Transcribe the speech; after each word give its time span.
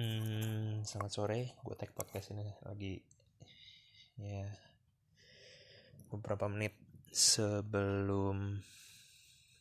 Hmm, 0.00 0.80
selamat 0.80 1.12
sore, 1.12 1.60
gue 1.60 1.76
tag 1.76 1.92
podcast 1.92 2.32
ini 2.32 2.48
lagi 2.64 2.96
ya 4.16 4.48
beberapa 6.08 6.48
menit 6.48 6.72
sebelum 7.12 8.64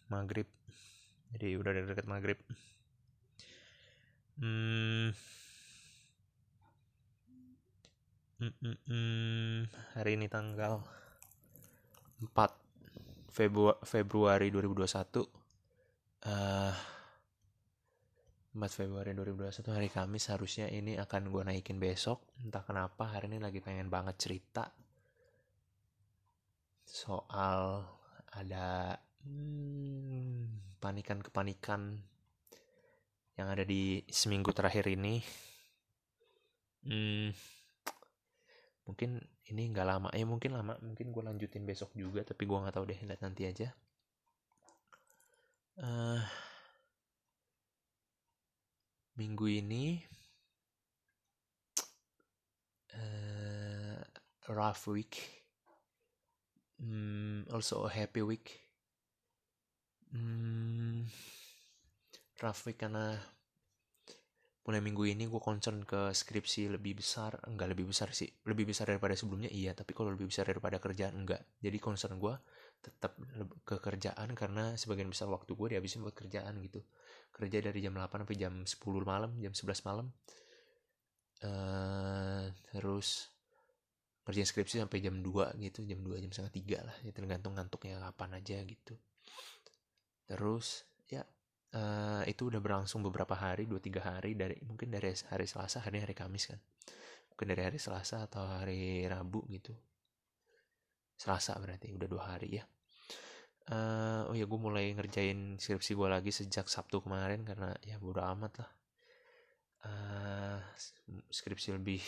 maghrib, 0.08 0.48
jadi 1.36 1.60
udah 1.60 1.76
deket 1.92 2.08
maghrib. 2.08 2.40
Hmm, 4.40 5.12
hmm, 8.40 8.54
hmm, 8.64 8.78
hmm, 8.88 9.60
hari 10.00 10.16
ini 10.16 10.32
tanggal 10.32 10.80
4 12.24 12.32
Februari, 13.28 13.80
Februari 13.84 14.48
2021. 14.56 15.20
Uh, 16.24 16.72
4 18.60 18.68
Februari 18.76 19.16
2021 19.16 19.72
hari 19.72 19.88
Kamis 19.88 20.28
harusnya 20.28 20.68
ini 20.68 21.00
akan 21.00 21.32
gue 21.32 21.48
naikin 21.48 21.80
besok. 21.80 22.28
Entah 22.44 22.60
kenapa 22.68 23.08
hari 23.08 23.32
ini 23.32 23.40
lagi 23.40 23.64
pengen 23.64 23.88
banget 23.88 24.20
cerita 24.20 24.68
soal 26.84 27.88
ada 28.36 29.00
hmm, 29.24 30.76
panikan-kepanikan 30.84 32.04
yang 33.40 33.48
ada 33.48 33.64
di 33.64 34.04
seminggu 34.12 34.52
terakhir 34.52 34.92
ini. 34.92 35.24
Hmm, 36.84 37.32
mungkin 38.84 39.24
ini 39.48 39.72
nggak 39.72 39.88
lama. 39.88 40.12
Ya 40.12 40.28
mungkin 40.28 40.52
lama 40.52 40.76
mungkin 40.84 41.16
gue 41.16 41.24
lanjutin 41.24 41.64
besok 41.64 41.96
juga 41.96 42.28
tapi 42.28 42.44
gue 42.44 42.60
nggak 42.60 42.76
tahu 42.76 42.92
deh 42.92 43.00
lihat 43.08 43.24
nanti 43.24 43.48
aja. 43.48 43.72
Uh, 45.80 46.20
minggu 49.20 49.52
ini 49.52 50.00
uh, 52.96 54.00
rough 54.48 54.88
week. 54.88 55.20
Um, 56.80 57.44
also 57.52 57.84
a 57.84 57.92
happy 57.92 58.24
week. 58.24 58.48
Um, 60.16 61.04
rough 62.40 62.64
week 62.64 62.80
karena 62.80 63.20
mulai 64.64 64.80
minggu 64.80 65.04
ini 65.04 65.28
gue 65.28 65.42
concern 65.44 65.84
ke 65.84 66.16
skripsi 66.16 66.72
lebih 66.72 67.04
besar. 67.04 67.44
Enggak 67.44 67.76
lebih 67.76 67.92
besar 67.92 68.16
sih. 68.16 68.32
Lebih 68.48 68.72
besar 68.72 68.88
daripada 68.88 69.20
sebelumnya 69.20 69.52
iya. 69.52 69.76
Tapi 69.76 69.92
kalau 69.92 70.16
lebih 70.16 70.32
besar 70.32 70.48
daripada 70.48 70.80
kerjaan 70.80 71.20
enggak. 71.20 71.44
Jadi 71.60 71.78
concern 71.84 72.16
gue 72.16 72.40
tetap 72.80 73.20
ke 73.68 73.76
kerjaan 73.84 74.32
karena 74.32 74.74
sebagian 74.80 75.12
besar 75.12 75.28
waktu 75.28 75.52
gue 75.52 75.76
dihabisin 75.76 76.00
buat 76.04 76.16
kerjaan 76.16 76.56
gitu. 76.64 76.80
Kerja 77.36 77.60
dari 77.60 77.80
jam 77.84 77.94
8 77.96 78.24
sampai 78.24 78.38
jam 78.40 78.54
10 78.64 78.80
malam 79.04 79.32
jam 79.40 79.52
11 79.52 79.88
malam. 79.88 80.08
Uh, 81.40 82.52
terus 82.76 83.32
kerja 84.28 84.44
skripsi 84.44 84.84
sampai 84.84 85.00
jam 85.00 85.24
2 85.24 85.56
gitu 85.64 85.88
jam 85.88 86.00
2 86.04 86.24
jam 86.24 86.32
setengah 86.32 86.54
tiga 86.56 86.80
lah. 86.88 86.96
Ya 87.04 87.12
tergantung 87.12 87.60
ngantuknya 87.60 88.00
kapan 88.00 88.40
aja 88.40 88.58
gitu. 88.64 88.96
Terus 90.24 90.88
ya 91.12 91.28
uh, 91.76 92.24
itu 92.24 92.48
udah 92.48 92.64
berlangsung 92.64 93.04
beberapa 93.04 93.36
hari 93.36 93.66
dua 93.68 93.82
tiga 93.82 94.06
hari 94.06 94.38
dari 94.38 94.56
mungkin 94.64 94.94
dari 94.94 95.12
hari 95.12 95.46
Selasa 95.50 95.84
hari 95.84 96.00
hari 96.00 96.16
Kamis 96.16 96.48
kan. 96.56 96.60
Mungkin 97.36 97.46
dari 97.52 97.62
hari 97.68 97.80
Selasa 97.82 98.24
atau 98.24 98.46
hari 98.48 99.04
Rabu 99.04 99.44
gitu 99.52 99.76
Selasa 101.20 101.60
berarti 101.60 101.92
udah 101.92 102.08
dua 102.08 102.24
hari 102.32 102.64
ya. 102.64 102.64
Uh, 103.70 104.32
oh 104.32 104.36
ya 104.40 104.48
gue 104.48 104.60
mulai 104.60 104.96
ngerjain 104.96 105.60
skripsi 105.60 105.94
gue 105.94 106.08
lagi 106.10 106.32
sejak 106.32 106.66
Sabtu 106.66 107.04
kemarin 107.04 107.44
karena 107.44 107.76
ya 107.84 108.00
bodo 108.00 108.24
amat 108.24 108.64
lah. 108.64 108.72
Uh, 109.84 110.60
skripsi 111.28 111.76
lebih 111.76 112.00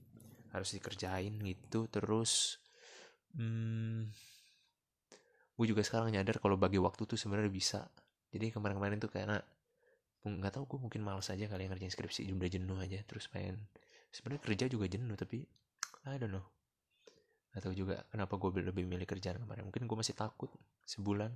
harus 0.54 0.74
dikerjain 0.74 1.38
gitu 1.38 1.86
terus 1.86 2.58
hmm, 3.34 4.10
gue 5.54 5.66
juga 5.66 5.82
sekarang 5.86 6.14
nyadar 6.14 6.42
kalau 6.42 6.58
bagi 6.58 6.82
waktu 6.82 7.06
tuh 7.06 7.14
sebenarnya 7.16 7.54
bisa. 7.54 7.86
Jadi 8.34 8.50
kemarin-kemarin 8.50 8.98
tuh 8.98 9.08
karena 9.14 9.38
nggak 10.26 10.60
tahu 10.60 10.64
gue 10.76 10.78
mungkin 10.90 11.00
males 11.06 11.30
aja 11.30 11.46
kali 11.48 11.70
ngerjain 11.70 11.94
skripsi 11.94 12.28
udah 12.34 12.50
jenuh 12.50 12.76
aja 12.76 13.00
terus 13.06 13.30
pengen 13.32 13.70
sebenarnya 14.12 14.42
kerja 14.44 14.64
juga 14.68 14.90
jenuh 14.90 15.16
tapi 15.16 15.46
I 16.04 16.20
don't 16.20 16.34
know 16.34 16.57
atau 17.56 17.72
juga 17.72 18.04
kenapa 18.12 18.36
gue 18.36 18.60
lebih 18.60 18.84
milih 18.84 19.08
kerjaan 19.08 19.40
kemarin. 19.40 19.66
Mungkin 19.68 19.88
gue 19.88 19.96
masih 19.96 20.16
takut 20.16 20.52
sebulan. 20.84 21.32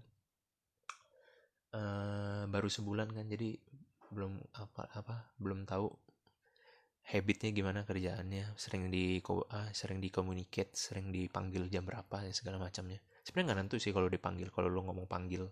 Uh, 1.73 2.45
baru 2.53 2.69
sebulan 2.69 3.17
kan 3.17 3.25
jadi 3.33 3.57
belum 4.13 4.37
apa 4.61 4.93
apa 4.93 5.33
belum 5.41 5.65
tahu 5.65 5.89
habitnya 7.09 7.51
gimana 7.51 7.89
kerjaannya. 7.89 8.53
Sering 8.61 8.93
di 8.93 9.19
uh, 9.25 9.73
sering 9.73 9.99
di 9.99 10.13
communicate 10.13 10.77
sering 10.77 11.09
dipanggil 11.09 11.67
jam 11.73 11.89
berapa 11.89 12.29
ya 12.29 12.33
segala 12.37 12.61
macamnya. 12.61 13.01
Sebenarnya 13.25 13.55
nggak 13.55 13.59
nentu 13.65 13.77
sih 13.81 13.91
kalau 13.95 14.13
dipanggil 14.13 14.53
kalau 14.53 14.69
lo 14.69 14.85
ngomong 14.85 15.09
panggil 15.09 15.49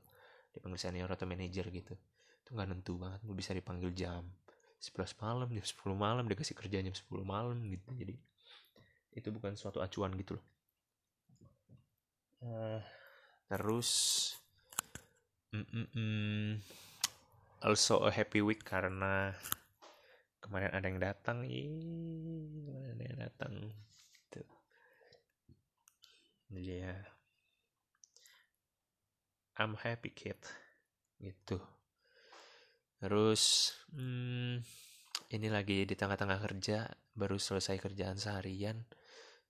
dipanggil 0.50 0.78
senior 0.78 1.08
atau 1.08 1.24
manager 1.24 1.66
gitu. 1.72 1.96
Itu 2.44 2.52
nggak 2.52 2.68
nentu 2.68 3.00
banget 3.00 3.20
lo 3.24 3.32
bisa 3.32 3.56
dipanggil 3.56 3.90
jam 3.96 4.28
11 4.80 5.20
malam 5.20 5.48
jam 5.52 5.64
10 5.64 5.76
malam 5.92 6.24
dikasih 6.24 6.56
kerja 6.56 6.84
jam 6.84 6.92
10 6.92 7.08
malam 7.24 7.56
gitu. 7.64 7.88
Jadi 7.96 8.16
itu 9.14 9.28
bukan 9.34 9.58
suatu 9.58 9.82
acuan 9.82 10.14
gitu 10.14 10.38
loh. 10.38 10.46
Uh, 12.40 12.80
terus 13.50 13.90
mm, 15.52 15.66
mm, 15.66 15.88
mm, 15.92 16.48
also 17.66 18.06
a 18.06 18.10
happy 18.10 18.40
week 18.40 18.64
karena 18.64 19.34
kemarin 20.40 20.72
ada 20.72 20.86
yang 20.86 21.00
datang. 21.02 21.44
Ih 21.44 22.64
kemarin 22.64 22.90
ada 22.96 23.04
yang 23.04 23.18
datang. 23.18 23.52
Tuh. 24.32 24.50
Jadi 26.48 26.74
ya 26.80 26.94
I'm 29.60 29.76
happy 29.76 30.10
kid. 30.14 30.40
Gitu. 31.20 31.60
Terus 33.00 33.72
hmm, 33.92 34.64
ini 35.36 35.48
lagi 35.52 35.84
di 35.84 35.92
tengah-tengah 35.92 36.40
kerja 36.40 36.88
baru 37.12 37.36
selesai 37.36 37.76
kerjaan 37.76 38.16
seharian 38.16 38.80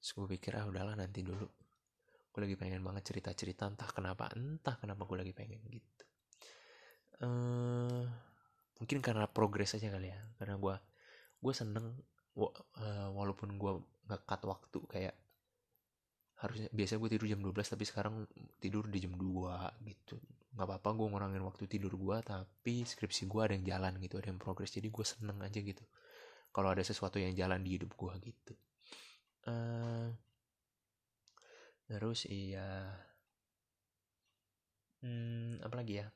terus 0.00 0.16
gue 0.16 0.26
pikir 0.32 0.56
ah 0.56 0.64
udahlah 0.64 0.96
nanti 0.96 1.20
dulu. 1.20 1.44
Gue 2.32 2.40
lagi 2.48 2.56
pengen 2.56 2.80
banget 2.80 3.12
cerita-cerita 3.12 3.68
entah 3.68 3.90
kenapa 3.92 4.32
entah 4.32 4.80
kenapa 4.80 5.04
gue 5.04 5.16
lagi 5.20 5.34
pengen 5.36 5.60
gitu. 5.68 6.04
Uh, 7.20 8.08
mungkin 8.80 9.04
karena 9.04 9.28
progres 9.28 9.76
aja 9.76 9.92
kali 9.92 10.08
ya. 10.08 10.20
Karena 10.40 10.56
gue 10.56 10.74
gue 11.40 11.52
seneng 11.52 12.00
uh, 12.40 13.08
walaupun 13.12 13.60
gue 13.60 13.72
nggak 14.08 14.24
cut 14.24 14.42
waktu 14.48 14.80
kayak 14.88 15.14
harusnya 16.40 16.72
biasa 16.72 16.96
gue 16.96 17.08
tidur 17.12 17.28
jam 17.28 17.40
12 17.44 17.52
tapi 17.76 17.84
sekarang 17.84 18.24
tidur 18.56 18.88
di 18.88 19.04
jam 19.04 19.12
2 19.12 19.84
gitu. 19.84 20.16
Nggak 20.56 20.64
apa-apa 20.64 20.88
gue 20.96 21.06
ngurangin 21.12 21.44
waktu 21.44 21.68
tidur 21.68 21.92
gue 21.92 22.16
tapi 22.24 22.88
skripsi 22.88 23.28
gue 23.28 23.40
ada 23.44 23.52
yang 23.52 23.68
jalan 23.68 24.00
gitu 24.00 24.16
ada 24.16 24.32
yang 24.32 24.40
progres. 24.40 24.72
Jadi 24.72 24.88
gue 24.88 25.04
seneng 25.04 25.44
aja 25.44 25.60
gitu. 25.60 25.84
Kalau 26.48 26.72
ada 26.72 26.80
sesuatu 26.80 27.20
yang 27.20 27.36
jalan 27.36 27.60
di 27.60 27.76
hidup 27.76 27.92
gue 27.92 28.32
gitu 28.32 28.56
uh, 29.46 30.08
terus 31.88 32.26
iya. 32.28 32.68
Hmm, 35.00 35.56
apa 35.64 35.74
lagi 35.80 36.00
ya? 36.00 36.06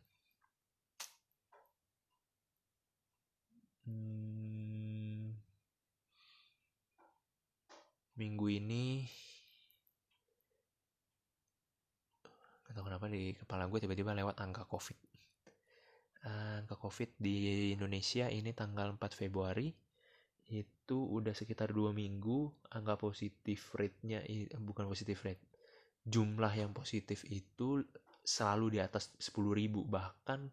Hmm, 3.85 5.37
minggu 8.17 8.47
ini 8.49 9.05
atau 12.71 12.83
kenapa 12.83 13.07
di 13.07 13.31
kepala 13.39 13.71
gue 13.71 13.79
tiba-tiba 13.85 14.17
lewat 14.17 14.37
angka 14.41 14.65
covid. 14.67 14.99
Angka 16.25 16.75
covid 16.81 17.11
di 17.21 17.71
Indonesia 17.77 18.27
ini 18.33 18.51
tanggal 18.57 18.97
4 18.97 19.13
Februari 19.15 19.69
itu 20.53 20.99
udah 20.99 21.33
sekitar 21.33 21.73
dua 21.73 21.97
minggu 21.97 22.53
angka 22.73 23.01
positif 23.01 23.73
rate-nya 23.73 24.21
bukan 24.61 24.85
positif 24.85 25.25
rate 25.25 25.41
jumlah 26.05 26.53
yang 26.53 26.77
positif 26.77 27.25
itu 27.25 27.81
selalu 28.25 28.77
di 28.77 28.81
atas 28.81 29.13
10.000 29.21 29.73
bahkan 29.89 30.53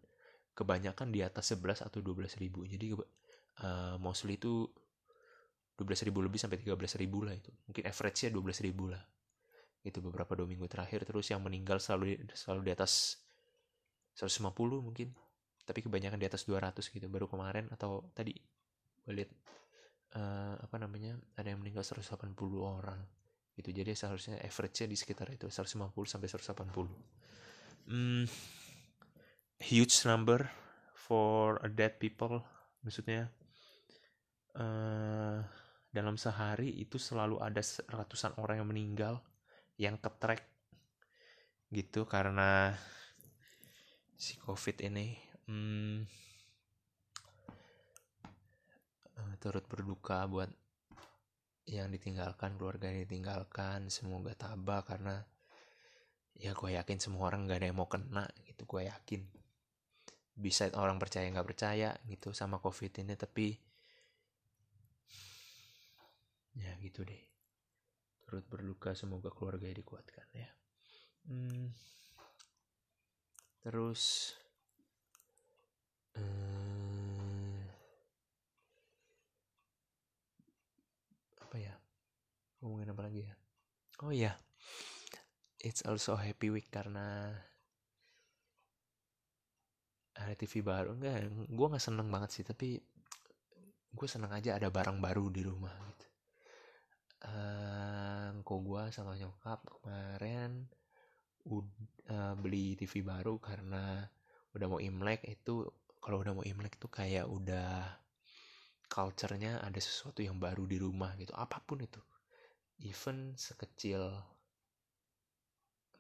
kebanyakan 0.56 1.12
di 1.12 1.24
atas 1.24 1.52
11 1.56 1.88
atau 1.88 2.00
12.000 2.00 2.72
jadi 2.72 2.96
uh, 2.96 4.00
mostly 4.00 4.40
itu 4.40 4.72
12.000 5.82 6.14
lebih 6.14 6.38
sampai 6.38 6.62
13.000 6.62 7.10
lah 7.26 7.34
itu. 7.34 7.52
Mungkin 7.66 7.84
average-nya 7.90 8.30
12.000 8.30 8.94
lah. 8.94 9.04
Itu 9.82 9.98
beberapa 10.06 10.38
dua 10.38 10.46
minggu 10.46 10.70
terakhir. 10.70 11.02
Terus 11.10 11.34
yang 11.34 11.42
meninggal 11.42 11.82
selalu 11.82 12.22
selalu 12.38 12.70
di 12.70 12.72
atas 12.78 13.18
150 14.14 14.54
mungkin. 14.86 15.10
Tapi 15.66 15.80
kebanyakan 15.82 16.22
di 16.22 16.28
atas 16.30 16.46
200 16.46 16.78
gitu. 16.86 17.06
Baru 17.10 17.26
kemarin 17.26 17.66
atau 17.74 18.06
tadi 18.14 18.38
gue 19.02 19.14
lihat 19.18 19.32
uh, 20.16 20.56
apa 20.60 20.76
namanya 20.80 21.20
ada 21.36 21.52
yang 21.52 21.60
meninggal 21.60 21.84
180 21.84 22.32
orang. 22.60 23.00
Gitu. 23.56 23.76
Jadi 23.76 23.92
seharusnya 23.94 24.40
average-nya 24.40 24.88
di 24.88 24.98
sekitar 24.98 25.28
itu 25.34 25.52
150 25.52 25.92
sampai 26.08 26.28
180 26.32 27.22
hmm, 27.88 28.26
huge 29.62 29.96
number 30.06 30.46
for 30.94 31.58
a 31.66 31.70
dead 31.70 31.98
people 31.98 32.44
maksudnya 32.86 33.30
uh, 34.58 35.42
dalam 35.92 36.16
sehari 36.16 36.72
itu 36.80 36.96
selalu 36.96 37.42
ada 37.44 37.62
ratusan 37.92 38.40
orang 38.40 38.64
yang 38.64 38.70
meninggal 38.70 39.16
yang 39.76 40.00
ketrek. 40.00 40.46
Gitu 41.72 42.04
karena 42.04 42.76
si 44.16 44.36
covid 44.40 44.78
ini 44.84 45.16
hmm, 45.48 46.04
uh, 49.22 49.34
turut 49.38 49.66
berduka 49.70 50.26
buat 50.26 50.50
yang 51.70 51.94
ditinggalkan 51.94 52.58
keluarga 52.58 52.90
yang 52.90 53.06
ditinggalkan. 53.06 53.88
Semoga 53.94 54.34
tabah 54.34 54.82
karena 54.82 55.22
ya 56.36 56.58
gue 56.58 56.74
yakin 56.74 56.98
semua 56.98 57.30
orang 57.30 57.46
gak 57.46 57.62
ada 57.62 57.68
yang 57.70 57.78
mau 57.78 57.90
kena 57.90 58.26
gitu 58.50 58.66
gue 58.66 58.90
yakin. 58.90 59.22
Bisa 60.32 60.74
orang 60.74 60.98
percaya 60.98 61.30
nggak 61.30 61.48
percaya 61.48 61.94
gitu 62.10 62.34
sama 62.34 62.58
covid 62.58 62.90
ini 63.04 63.14
tapi 63.14 63.54
ya 66.58 66.74
gitu 66.82 67.06
deh. 67.06 67.24
Turut 68.26 68.46
berduka 68.50 68.98
semoga 68.98 69.30
keluarga 69.30 69.70
dikuatkan 69.70 70.28
ya. 70.34 70.50
Hmm, 71.22 71.70
terus 73.62 74.34
hmm, 76.18 76.61
apa 81.52 81.60
ya? 81.60 81.76
Ngomongin 82.64 82.96
apa 82.96 83.04
lagi 83.04 83.28
ya? 83.28 83.36
Oh 84.00 84.16
ya 84.16 84.32
it's 85.62 85.86
also 85.86 86.18
happy 86.18 86.50
week 86.50 86.68
karena 86.74 87.30
ada 90.18 90.34
TV 90.34 90.66
baru. 90.66 90.98
Enggak 90.98 91.30
gue 91.30 91.68
nggak 91.72 91.86
seneng 91.86 92.10
banget 92.10 92.30
sih 92.34 92.44
tapi 92.46 92.82
gue 93.92 94.08
seneng 94.10 94.34
aja 94.34 94.58
ada 94.58 94.74
barang 94.74 94.98
baru 94.98 95.30
di 95.30 95.42
rumah 95.46 95.74
gitu. 95.94 96.08
Uh, 97.22 98.42
kok 98.42 98.60
gue 98.66 98.82
sama 98.90 99.14
nyokap 99.14 99.62
kemarin 99.62 100.66
uh, 102.10 102.34
beli 102.34 102.74
TV 102.74 103.06
baru 103.06 103.38
karena 103.38 104.02
udah 104.58 104.68
mau 104.68 104.82
imlek 104.82 105.22
itu 105.30 105.70
kalau 106.02 106.26
udah 106.26 106.34
mau 106.34 106.46
imlek 106.46 106.82
tuh 106.82 106.90
kayak 106.90 107.30
udah 107.30 108.01
culture-nya 108.92 109.64
ada 109.64 109.80
sesuatu 109.80 110.20
yang 110.20 110.36
baru 110.36 110.68
di 110.68 110.76
rumah 110.76 111.16
gitu. 111.16 111.32
Apa 111.32 111.64
pun 111.64 111.80
itu. 111.80 112.04
Even 112.84 113.32
sekecil 113.40 114.04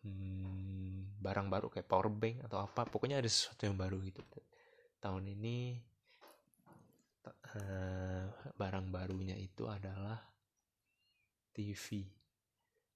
hmm, 0.04 1.24
barang 1.24 1.48
baru 1.48 1.72
kayak 1.72 1.88
power 1.88 2.12
bank 2.12 2.44
atau 2.44 2.60
apa 2.60 2.84
pokoknya 2.84 3.24
ada 3.24 3.32
sesuatu 3.32 3.64
yang 3.64 3.80
baru 3.80 4.04
gitu. 4.04 4.20
Tahun 5.00 5.24
ini 5.24 5.80
uh, 7.56 8.26
barang 8.60 8.88
barunya 8.92 9.40
itu 9.40 9.72
adalah 9.72 10.20
TV 11.56 12.04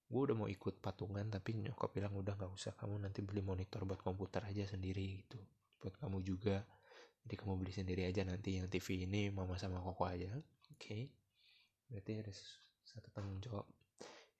gue 0.05 0.21
udah 0.21 0.37
mau 0.37 0.45
ikut 0.45 0.85
patungan 0.85 1.25
tapi 1.33 1.57
nyokap 1.57 1.89
bilang 1.89 2.13
udah 2.13 2.37
nggak 2.37 2.53
usah 2.53 2.77
kamu 2.77 3.09
nanti 3.09 3.25
beli 3.25 3.41
monitor 3.41 3.81
buat 3.89 3.99
komputer 4.05 4.45
aja 4.45 4.69
sendiri 4.69 5.25
gitu. 5.25 5.41
Buat 5.81 5.97
kamu 5.97 6.21
juga 6.21 6.61
jadi 7.25 7.41
kamu 7.41 7.57
beli 7.57 7.73
sendiri 7.73 8.05
aja 8.05 8.21
nanti 8.21 8.61
yang 8.61 8.69
TV 8.69 9.09
ini 9.09 9.33
mama 9.33 9.57
sama 9.57 9.81
koko 9.81 10.05
aja. 10.05 10.29
Oke. 10.29 10.77
Okay. 10.77 11.01
berarti 11.89 12.11
ada 12.21 12.33
satu 12.85 13.09
tanggung 13.09 13.41
jawab. 13.41 13.65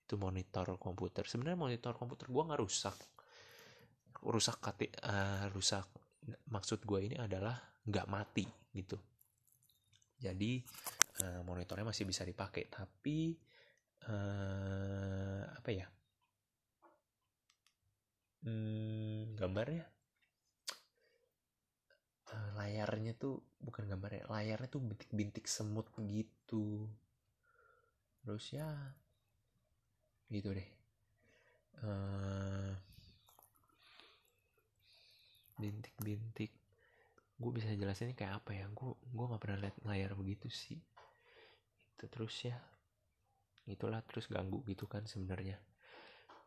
Itu 0.06 0.22
monitor 0.22 0.78
komputer. 0.78 1.26
Sebenarnya 1.26 1.58
monitor 1.58 1.98
komputer 1.98 2.30
gue 2.30 2.44
nggak 2.46 2.62
rusak. 2.62 2.94
Rusak 4.22 4.62
kati 4.62 4.94
uh, 5.02 5.50
rusak. 5.50 5.90
Maksud 6.54 6.86
gue 6.86 7.10
ini 7.10 7.18
adalah 7.18 7.58
nggak 7.90 8.06
mati 8.06 8.46
gitu. 8.70 9.02
Jadi 10.22 10.62
uh, 11.26 11.42
monitornya 11.42 11.90
masih 11.90 12.06
bisa 12.06 12.22
dipakai. 12.22 12.70
Tapi 12.70 13.34
uh, 14.14 15.42
apa 15.58 15.70
ya? 15.74 15.90
Hmm, 18.46 19.34
gambarnya 19.34 19.95
layarnya 22.56 23.14
tuh 23.20 23.44
bukan 23.60 23.86
gambarnya 23.92 24.26
layarnya 24.32 24.70
tuh 24.72 24.82
bintik-bintik 24.82 25.46
semut 25.46 25.92
gitu. 26.08 26.88
Terus 28.24 28.46
ya 28.56 28.72
gitu 30.32 30.56
deh. 30.56 30.70
Uh, 31.84 32.74
bintik-bintik. 35.60 36.52
Gue 37.36 37.52
bisa 37.52 37.68
jelasin 37.76 38.16
kayak 38.16 38.42
apa 38.44 38.52
ya? 38.56 38.66
Gue 38.72 38.96
gue 38.96 39.26
nggak 39.28 39.42
pernah 39.44 39.60
lihat 39.68 39.76
layar 39.84 40.12
begitu 40.16 40.48
sih. 40.48 40.80
Itu 41.96 42.08
terus 42.08 42.36
ya 42.48 42.58
itulah 43.66 44.00
terus 44.06 44.32
ganggu 44.32 44.64
gitu 44.66 44.88
kan 44.88 45.04
sebenarnya. 45.04 45.60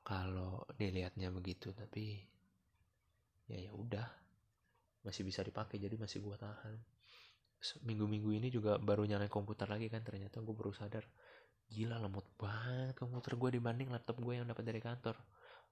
Kalau 0.03 0.65
dilihatnya 0.81 1.29
begitu 1.29 1.77
tapi 1.77 2.17
ya 3.49 3.59
ya 3.69 3.73
udah 3.77 4.28
masih 5.09 5.25
bisa 5.25 5.41
dipakai 5.41 5.81
jadi 5.81 5.97
masih 5.97 6.21
gue 6.21 6.37
tahan. 6.37 6.77
Minggu-minggu 7.89 8.31
ini 8.37 8.53
juga 8.53 8.77
baru 8.77 9.09
nyalain 9.09 9.33
komputer 9.33 9.67
lagi 9.67 9.89
kan 9.89 10.05
ternyata 10.05 10.45
gue 10.45 10.55
baru 10.55 10.71
sadar 10.71 11.03
gila 11.69 12.01
lemot 12.01 12.25
banget 12.37 12.97
komputer 12.97 13.37
gue 13.41 13.51
dibanding 13.57 13.89
laptop 13.89 14.21
gue 14.21 14.37
yang 14.37 14.47
dapat 14.47 14.69
dari 14.69 14.81
kantor. 14.85 15.17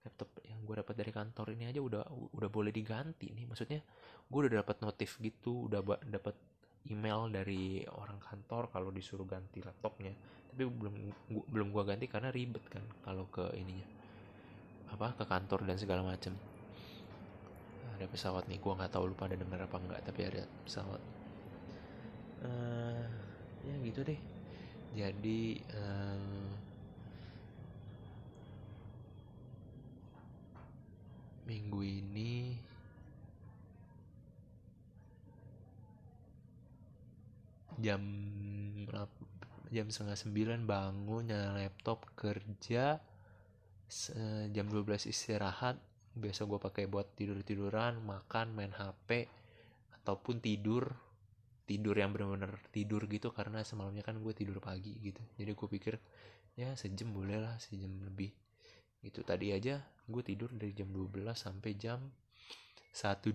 Laptop 0.03 0.41
yang 0.49 0.65
gue 0.65 0.75
dapat 0.81 0.94
dari 0.97 1.12
kantor 1.12 1.47
ini 1.53 1.65
aja 1.69 1.81
udah 1.85 2.03
udah 2.33 2.49
boleh 2.50 2.73
diganti 2.73 3.37
nih 3.37 3.44
maksudnya 3.44 3.85
gue 4.27 4.38
udah 4.49 4.65
dapat 4.65 4.77
notif 4.81 5.21
gitu 5.21 5.69
udah 5.69 5.85
dapat 6.09 6.35
email 6.91 7.27
dari 7.31 7.83
orang 7.87 8.23
kantor 8.23 8.71
kalau 8.71 8.91
disuruh 8.94 9.27
ganti 9.27 9.59
laptopnya 9.62 10.15
tapi 10.50 10.62
belum 10.67 10.94
gua, 11.35 11.44
belum 11.50 11.69
gue 11.75 11.83
ganti 11.85 12.06
karena 12.06 12.31
ribet 12.31 12.62
kan 12.71 12.83
kalau 13.03 13.27
ke 13.27 13.50
ininya 13.59 13.87
apa 14.94 15.19
ke 15.19 15.25
kantor 15.27 15.67
dan 15.67 15.77
segala 15.77 16.06
macem 16.06 16.33
ada 17.96 18.06
pesawat 18.06 18.44
nih 18.46 18.60
gue 18.60 18.72
nggak 18.76 18.93
tahu 18.93 19.10
lupa 19.10 19.25
ada 19.26 19.40
dengar 19.40 19.64
apa 19.64 19.76
enggak 19.81 20.00
tapi 20.04 20.20
ada 20.28 20.43
pesawat. 20.69 21.02
Uh, 22.44 23.04
ya 23.64 23.75
gitu 23.82 24.00
deh. 24.04 24.20
Jadi 24.96 25.60
um, 25.75 26.52
minggu 31.48 31.81
ini 31.84 32.58
jam 37.76 38.02
jam 39.68 39.87
setengah 39.92 40.16
sembilan 40.16 40.61
bangun 40.64 41.23
nyala 41.28 41.61
laptop 41.61 42.09
kerja 42.16 42.97
jam 44.50 44.66
12 44.66 45.12
istirahat 45.12 45.78
biasa 46.16 46.49
gue 46.49 46.56
pakai 46.56 46.88
buat 46.88 47.12
tidur 47.12 47.44
tiduran 47.44 48.00
makan 48.00 48.56
main 48.56 48.73
hp 48.73 49.28
ataupun 50.02 50.40
tidur. 50.40 50.96
Tidur 51.66 51.99
yang 51.99 52.14
benar-benar 52.14 52.62
tidur 52.70 53.11
gitu 53.11 53.35
karena 53.35 53.66
semalamnya 53.66 54.06
kan 54.06 54.23
gue 54.23 54.30
tidur 54.30 54.62
pagi 54.62 54.94
gitu. 55.02 55.18
Jadi 55.35 55.50
gue 55.50 55.68
pikir 55.68 55.99
ya 56.54 56.78
sejam 56.78 57.11
boleh 57.11 57.42
lah 57.42 57.58
sejam 57.58 57.90
lebih. 58.06 58.30
Itu 59.02 59.26
tadi 59.26 59.50
aja 59.50 59.82
gue 60.06 60.23
tidur 60.23 60.54
dari 60.54 60.70
jam 60.73 60.94
12 60.94 61.35
sampai 61.35 61.75
jam 61.75 61.99
1.20 62.94 63.35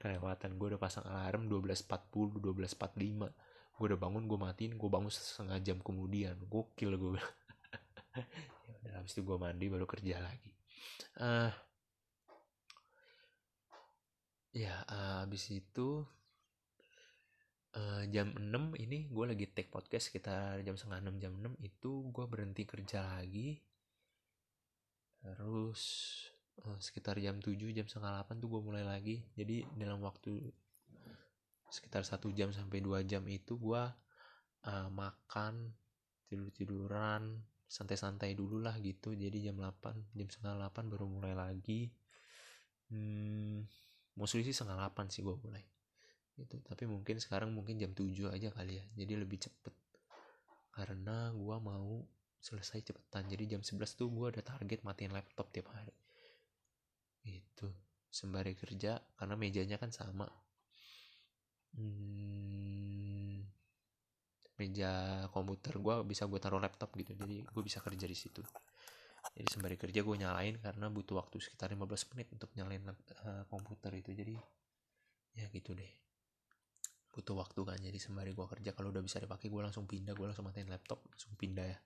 kelewatan 0.00 0.50
gue 0.54 0.66
udah 0.72 0.80
pasang 0.80 1.04
alarm 1.10 1.50
12.40 1.50 2.38
12.45 2.38 3.34
gue 3.72 3.86
udah 3.90 3.98
bangun 3.98 4.30
gue 4.30 4.38
matiin 4.38 4.78
gue 4.78 4.88
bangun 4.88 5.10
setengah 5.10 5.58
jam 5.58 5.82
kemudian. 5.82 6.38
Gokil 6.46 6.94
gue 6.94 7.18
ya 8.62 8.74
udah 8.86 9.02
habis 9.02 9.18
itu 9.18 9.26
gue 9.26 9.36
mandi 9.42 9.66
baru 9.66 9.90
kerja 9.90 10.22
lagi 10.22 10.61
uh, 11.20 11.50
ya 14.52 14.84
uh, 14.84 15.24
habis 15.24 15.48
itu 15.48 16.04
uh, 17.76 18.02
jam 18.12 18.32
6 18.36 18.76
ini 18.80 19.08
gue 19.08 19.24
lagi 19.24 19.46
take 19.48 19.72
podcast 19.72 20.12
sekitar 20.12 20.60
jam 20.60 20.76
setengah 20.76 21.08
6 21.08 21.22
jam 21.22 21.32
6 21.40 21.56
itu 21.64 21.90
gue 22.12 22.24
berhenti 22.28 22.62
kerja 22.68 23.00
lagi. 23.20 23.60
Terus 25.22 25.82
uh, 26.66 26.78
sekitar 26.82 27.16
jam 27.22 27.40
7 27.40 27.56
jam 27.72 27.86
setengah 27.88 28.28
8 28.28 28.42
tuh 28.42 28.48
gue 28.52 28.60
mulai 28.60 28.84
lagi. 28.84 29.24
Jadi 29.32 29.64
dalam 29.76 30.04
waktu 30.04 30.52
sekitar 31.72 32.04
satu 32.04 32.28
jam 32.36 32.52
sampai 32.52 32.84
dua 32.84 33.00
jam 33.00 33.24
itu 33.24 33.56
gue 33.56 33.82
uh, 34.68 34.88
makan 34.92 35.72
tidur 36.28 36.52
tiduran 36.52 37.40
santai-santai 37.72 38.36
dulu 38.36 38.60
lah 38.60 38.76
gitu. 38.84 39.16
Jadi 39.16 39.48
jam 39.48 39.56
8 39.56 40.12
jam 40.12 40.28
setengah 40.28 40.68
8 40.68 40.92
baru 40.92 41.08
mulai 41.08 41.32
lagi. 41.32 41.88
Hmm, 42.92 43.64
mostly 44.20 44.44
sih 44.44 44.52
setengah 44.52 44.92
8 44.92 45.08
sih 45.08 45.24
gue 45.24 45.32
mulai. 45.40 45.64
Gitu. 46.36 46.60
Tapi 46.60 46.84
mungkin 46.84 47.16
sekarang 47.16 47.56
mungkin 47.56 47.80
jam 47.80 47.96
7 47.96 48.28
aja 48.28 48.52
kali 48.52 48.76
ya. 48.76 48.84
Jadi 49.00 49.12
lebih 49.16 49.40
cepet. 49.40 49.72
Karena 50.76 51.32
gue 51.32 51.56
mau 51.56 52.04
selesai 52.44 52.84
cepetan. 52.84 53.24
Jadi 53.32 53.56
jam 53.56 53.64
11 53.64 53.96
tuh 53.96 54.12
gue 54.12 54.26
ada 54.28 54.44
target 54.44 54.84
matiin 54.84 55.16
laptop 55.16 55.48
tiap 55.48 55.72
hari. 55.72 55.96
Itu 57.24 57.72
sembari 58.12 58.52
kerja 58.52 59.00
karena 59.16 59.34
mejanya 59.40 59.80
kan 59.80 59.88
sama. 59.88 60.28
Hmm, 61.72 62.61
meja 64.62 65.26
komputer 65.34 65.82
gue 65.82 65.94
bisa 66.06 66.30
gue 66.30 66.38
taruh 66.38 66.62
laptop 66.62 66.94
gitu. 66.94 67.18
Jadi 67.18 67.42
gue 67.42 67.62
bisa 67.66 67.82
kerja 67.82 68.06
di 68.06 68.14
situ. 68.14 68.38
Jadi 69.34 69.48
sembari 69.50 69.74
kerja 69.74 70.06
gue 70.06 70.16
nyalain 70.18 70.54
karena 70.62 70.86
butuh 70.86 71.18
waktu 71.18 71.42
sekitar 71.42 71.74
15 71.74 72.10
menit 72.14 72.28
untuk 72.30 72.54
nyalain 72.54 72.82
uh, 72.86 73.42
komputer 73.50 73.90
itu. 73.98 74.14
Jadi 74.14 74.38
ya 75.34 75.50
gitu 75.50 75.74
deh. 75.74 75.90
Butuh 77.10 77.34
waktu 77.34 77.60
kan. 77.66 77.78
Jadi 77.82 77.98
sembari 77.98 78.30
gue 78.30 78.46
kerja 78.46 78.70
kalau 78.70 78.94
udah 78.94 79.02
bisa 79.02 79.18
dipakai 79.18 79.50
gue 79.50 79.62
langsung 79.66 79.90
pindah. 79.90 80.14
Gue 80.14 80.30
langsung 80.30 80.46
matiin 80.46 80.70
laptop 80.70 81.02
langsung 81.10 81.34
pindah 81.34 81.66
ya. 81.66 81.78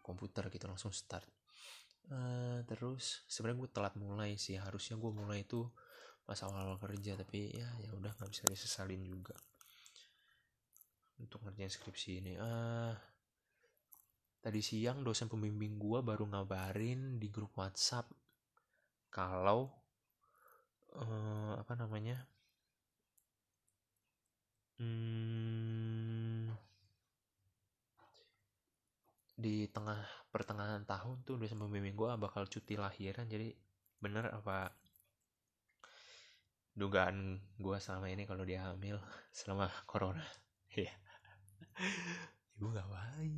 Komputer 0.00 0.48
gitu 0.48 0.64
langsung 0.64 0.96
start. 0.96 1.28
Uh, 2.08 2.64
terus 2.64 3.28
sebenarnya 3.28 3.68
gue 3.68 3.70
telat 3.76 3.94
mulai 4.00 4.40
sih. 4.40 4.56
Harusnya 4.56 4.96
gue 4.96 5.12
mulai 5.12 5.44
itu 5.44 5.68
pas 6.24 6.36
awal, 6.44 6.72
-awal 6.72 6.76
kerja 6.76 7.16
tapi 7.16 7.56
ya 7.56 7.68
ya 7.80 7.90
udah 7.96 8.12
nggak 8.12 8.28
bisa 8.28 8.44
disesalin 8.44 9.00
juga 9.00 9.32
untuk 11.18 11.42
ngerjain 11.44 11.70
skripsi 11.70 12.10
ini. 12.22 12.32
Ah 12.38 12.94
tadi 14.38 14.62
siang 14.62 15.02
dosen 15.02 15.26
pembimbing 15.26 15.76
gua 15.76 16.00
baru 16.00 16.30
ngabarin 16.30 17.18
di 17.18 17.28
grup 17.28 17.58
WhatsApp 17.58 18.06
kalau 19.10 19.66
uh, 20.94 21.58
apa 21.58 21.74
namanya 21.74 22.22
hmm, 24.78 26.54
di 29.38 29.66
tengah 29.68 30.06
pertengahan 30.30 30.86
tahun 30.86 31.26
tuh 31.26 31.38
dosen 31.38 31.58
pembimbing 31.58 31.98
gua 31.98 32.14
bakal 32.14 32.46
cuti 32.46 32.78
lahiran. 32.78 33.26
Jadi 33.26 33.54
bener 33.98 34.30
apa 34.30 34.70
dugaan 36.78 37.42
gua 37.58 37.82
selama 37.82 38.06
ini 38.06 38.22
kalau 38.22 38.46
dia 38.46 38.70
hamil 38.70 39.02
selama 39.34 39.66
corona? 39.84 40.22
Ya 40.78 40.86
yeah 40.86 41.07
ibu 42.58 42.66
nggak 42.74 42.88
main 42.90 43.34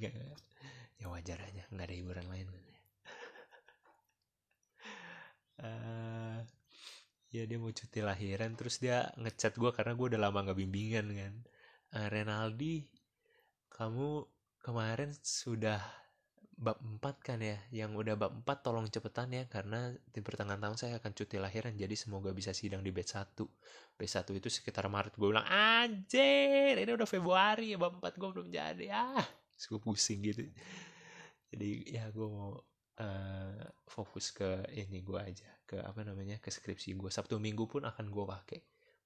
nggak 0.00 0.14
ya 1.00 1.06
wajar 1.08 1.38
aja 1.40 1.64
nggak 1.72 1.86
ada 1.88 1.96
hiburan 1.96 2.26
lain. 2.28 2.48
Uh, 5.60 6.40
ya 7.34 7.42
dia 7.48 7.58
mau 7.60 7.72
cuti 7.72 8.00
lahiran 8.00 8.52
terus 8.58 8.80
dia 8.80 9.08
ngechat 9.16 9.56
gue 9.56 9.70
karena 9.72 9.92
gue 9.96 10.06
udah 10.16 10.20
lama 10.20 10.38
nggak 10.44 10.58
bimbingan 10.60 11.06
kan. 11.16 11.34
Uh, 11.96 12.08
Renaldi 12.12 12.88
kamu 13.72 14.28
kemarin 14.60 15.10
sudah 15.24 15.80
bab 16.60 16.76
4 16.76 17.00
kan 17.24 17.40
ya 17.40 17.56
yang 17.72 17.96
udah 17.96 18.20
bab 18.20 18.44
4 18.44 18.60
tolong 18.60 18.84
cepetan 18.92 19.32
ya 19.32 19.48
karena 19.48 19.96
di 20.12 20.20
pertengahan 20.20 20.60
tahun 20.60 20.76
saya 20.76 21.00
akan 21.00 21.16
cuti 21.16 21.40
lahiran 21.40 21.72
jadi 21.72 21.96
semoga 21.96 22.36
bisa 22.36 22.52
sidang 22.52 22.84
di 22.84 22.92
batch 22.92 23.16
1 23.16 23.96
batch 23.96 24.28
1 24.28 24.36
itu 24.36 24.48
sekitar 24.52 24.84
Maret 24.92 25.16
gue 25.16 25.24
bilang 25.24 25.48
anjir 25.48 26.76
ini 26.76 26.92
udah 26.92 27.08
Februari 27.08 27.72
ya 27.72 27.80
bab 27.80 27.96
4 27.96 28.20
gue 28.20 28.28
belum 28.28 28.48
jadi. 28.52 28.86
Ah 28.92 29.40
gue 29.68 29.80
pusing 29.82 30.24
gitu. 30.24 30.48
Jadi 31.50 31.92
ya 31.92 32.08
gue 32.08 32.28
mau 32.30 32.56
uh, 33.02 33.64
fokus 33.84 34.32
ke 34.32 34.64
ini 34.72 35.02
gue 35.04 35.20
aja 35.20 35.50
ke 35.66 35.76
apa 35.82 36.06
namanya 36.06 36.38
ke 36.38 36.48
skripsi 36.48 36.96
gue 36.96 37.10
Sabtu 37.10 37.36
Minggu 37.36 37.66
pun 37.68 37.84
akan 37.84 38.08
gue 38.08 38.24
pakai 38.24 38.60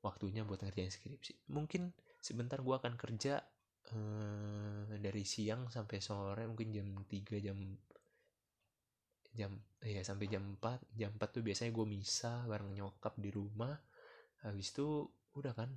waktunya 0.04 0.44
buat 0.44 0.62
ngerjain 0.62 0.92
skripsi. 0.92 1.50
Mungkin 1.50 1.90
sebentar 2.20 2.60
gue 2.60 2.74
akan 2.76 2.94
kerja 3.00 3.40
uh, 3.96 4.73
dari 5.00 5.24
siang 5.26 5.70
sampai 5.70 5.98
sore 5.98 6.44
mungkin 6.46 6.74
jam 6.74 6.88
3 6.90 7.44
jam 7.44 7.58
jam 9.34 9.50
ya 9.82 10.00
sampai 10.06 10.30
jam 10.30 10.56
4 10.62 10.94
jam 10.94 11.10
4 11.10 11.34
tuh 11.34 11.42
biasanya 11.42 11.74
gue 11.74 11.86
misa 11.86 12.46
bareng 12.46 12.70
nyokap 12.70 13.18
di 13.18 13.34
rumah. 13.34 13.74
Habis 14.46 14.70
itu 14.70 15.10
udah 15.34 15.52
kan 15.52 15.70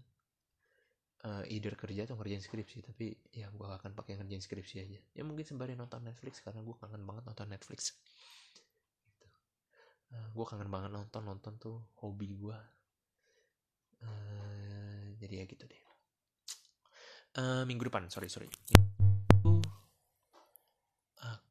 uh, 1.26 1.44
either 1.50 1.74
kerja 1.74 2.06
atau 2.06 2.16
ngerjain 2.20 2.44
skripsi 2.44 2.86
tapi 2.86 3.18
ya 3.34 3.50
gue 3.50 3.66
akan 3.66 3.98
pakai 3.98 4.22
ngerjain 4.22 4.44
skripsi 4.44 4.76
aja. 4.86 5.00
Ya 5.18 5.24
mungkin 5.26 5.44
sembari 5.44 5.74
nonton 5.74 6.06
Netflix 6.06 6.46
karena 6.46 6.62
gue 6.62 6.76
kangen 6.78 7.02
banget 7.02 7.24
nonton 7.26 7.48
Netflix. 7.50 7.98
Gitu. 9.10 9.28
uh, 10.14 10.28
gue 10.38 10.46
kangen 10.46 10.70
banget 10.70 10.92
nonton 10.94 11.22
nonton 11.26 11.54
tuh 11.58 11.78
hobi 12.06 12.38
gue 12.38 12.58
uh, 14.06 15.04
jadi 15.18 15.42
ya 15.42 15.46
gitu 15.50 15.66
deh. 15.66 15.82
Uh, 17.38 17.64
minggu 17.70 17.86
depan 17.86 18.10
sorry 18.10 18.30
sorry 18.30 18.50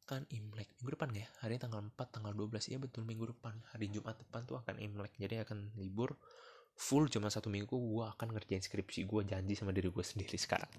akan 0.06 0.22
imlek 0.30 0.70
minggu 0.78 0.94
depan 0.94 1.10
ya? 1.10 1.26
Hari 1.42 1.58
tanggal 1.58 1.82
4 1.82 1.98
tanggal 1.98 2.30
12 2.30 2.70
ya 2.70 2.78
betul 2.78 3.02
minggu 3.02 3.34
depan. 3.34 3.58
Hari 3.75 3.90
Jumat 3.90 4.22
depan 4.22 4.46
tuh 4.46 4.62
akan 4.62 4.78
imlek. 4.78 5.18
Jadi 5.18 5.42
akan 5.42 5.75
libur 5.75 6.14
full 6.78 7.10
cuma 7.10 7.26
satu 7.26 7.50
minggu. 7.50 7.75
Gue 7.75 8.06
akan 8.06 8.30
ngerjain 8.30 8.62
skripsi 8.62 9.02
gue 9.02 9.26
janji 9.26 9.58
sama 9.58 9.75
diri 9.75 9.90
gue 9.90 10.04
sendiri 10.06 10.38
sekarang. 10.38 10.70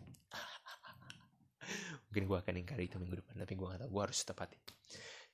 Mungkin 2.08 2.24
gue 2.24 2.38
akan 2.40 2.56
ingkari 2.56 2.88
itu 2.88 2.96
minggu 2.96 3.20
depan 3.20 3.36
tapi 3.44 3.60
gue 3.60 3.68
gak 3.68 3.84
tau 3.84 3.92
gue 3.92 4.02
harus 4.02 4.20
tepati 4.24 4.56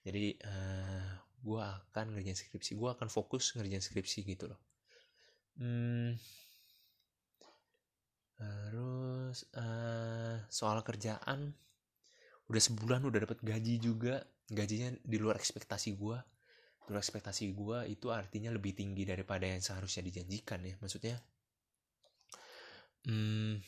jadi 0.03 0.35
uh, 0.43 0.51
eh, 0.51 1.12
gue 1.43 1.63
akan 1.63 2.05
ngerjain 2.12 2.35
skripsi. 2.35 2.75
Gue 2.75 2.91
akan 2.91 3.07
fokus 3.07 3.55
ngerjain 3.55 3.79
skripsi 3.79 4.27
gitu 4.27 4.51
loh. 4.51 4.59
Hmm, 5.53 6.17
terus 8.35 9.47
uh, 9.53 10.43
soal 10.50 10.81
kerjaan 10.83 11.55
udah 12.53 12.62
sebulan 12.62 13.01
udah 13.10 13.19
dapat 13.25 13.41
gaji 13.41 13.81
juga. 13.81 14.22
Gajinya 14.45 14.93
di 15.01 15.17
luar 15.17 15.41
ekspektasi 15.41 15.98
gue 15.98 16.17
di 16.83 16.89
luar 16.91 17.00
ekspektasi 17.00 17.55
gue 17.55 17.77
itu 17.88 18.12
artinya 18.12 18.51
lebih 18.51 18.75
tinggi 18.75 19.07
daripada 19.07 19.48
yang 19.48 19.63
seharusnya 19.63 20.03
dijanjikan 20.03 20.60
ya. 20.67 20.75
Maksudnya 20.83 21.15
hmm, 23.07 23.63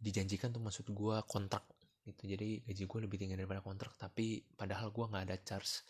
dijanjikan 0.00 0.54
tuh 0.54 0.62
maksud 0.62 0.86
gue 0.88 1.16
kontrak 1.26 1.66
gitu. 2.06 2.22
Jadi 2.30 2.62
gaji 2.62 2.82
gue 2.86 2.98
lebih 3.04 3.18
tinggi 3.20 3.34
daripada 3.36 3.60
kontrak 3.60 3.92
tapi 3.98 4.40
padahal 4.54 4.94
gue 4.94 5.04
nggak 5.04 5.24
ada 5.28 5.36
charge 5.42 5.82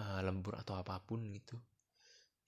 uh, 0.00 0.20
lembur 0.24 0.56
atau 0.56 0.80
apa 0.80 0.96
pun 1.04 1.22
gitu. 1.28 1.60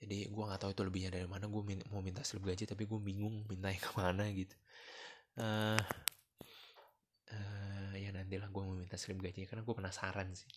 Jadi 0.01 0.27
gue 0.27 0.43
nggak 0.43 0.61
tahu 0.63 0.71
itu 0.73 0.83
lebihnya 0.89 1.11
dari 1.13 1.29
mana. 1.29 1.47
Gue 1.53 1.63
min 1.63 1.85
mau 1.93 2.01
minta 2.01 2.25
slip 2.25 2.43
gaji 2.49 2.65
tapi 2.65 2.89
gue 2.89 2.99
bingung 2.99 3.45
minta 3.45 3.69
yang 3.69 3.83
ke 3.87 3.93
mana 3.93 4.25
gitu 4.33 4.57
uh, 5.39 5.81
ya 7.95 8.11
nantilah 8.15 8.51
gue 8.51 8.63
mau 8.63 8.77
minta 8.79 8.99
slip 8.99 9.19
gaji 9.23 9.47
karena 9.47 9.63
gue 9.63 9.75
penasaran 9.75 10.35
sih. 10.35 10.51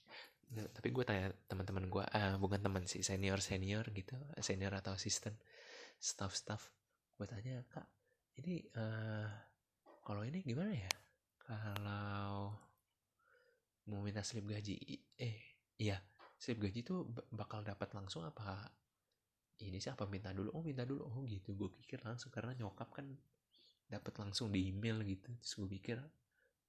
Tapi 0.52 0.92
gue 0.92 1.04
tanya 1.08 1.32
teman-teman 1.48 1.88
gue 1.88 2.04
uh, 2.04 2.36
bukan 2.36 2.60
teman 2.60 2.84
sih 2.84 3.00
senior 3.00 3.40
senior 3.40 3.88
gitu 3.96 4.20
senior 4.44 4.76
atau 4.76 4.92
asisten 4.92 5.40
staff 5.96 6.36
staff 6.36 6.76
gue 7.16 7.24
tanya 7.24 7.64
kak 7.72 7.88
ini 8.36 8.60
uh, 8.76 9.32
kalau 10.04 10.28
ini 10.28 10.44
gimana 10.44 10.76
ya? 10.76 10.92
Kalau 11.40 12.52
mau 13.88 14.02
minta 14.04 14.24
slip 14.28 14.44
gaji 14.48 14.76
eh 15.16 15.64
iya 15.80 16.00
slip 16.36 16.60
gaji 16.60 16.84
tuh 16.84 17.08
bakal 17.32 17.64
dapat 17.64 17.92
langsung 17.96 18.28
apa 18.28 18.68
ini 19.62 19.78
siapa 19.78 20.10
minta 20.10 20.34
dulu? 20.34 20.50
Oh 20.58 20.64
minta 20.66 20.82
dulu. 20.84 21.06
Oh 21.06 21.22
gitu. 21.30 21.54
Gue 21.54 21.70
pikir 21.70 22.02
langsung 22.02 22.34
karena 22.34 22.58
nyokap 22.58 22.90
kan 22.90 23.06
dapat 23.92 24.14
langsung 24.24 24.48
di 24.48 24.72
email 24.72 25.04
gitu. 25.04 25.28
Terus 25.44 25.54
gue 25.60 25.68
pikir 25.76 25.98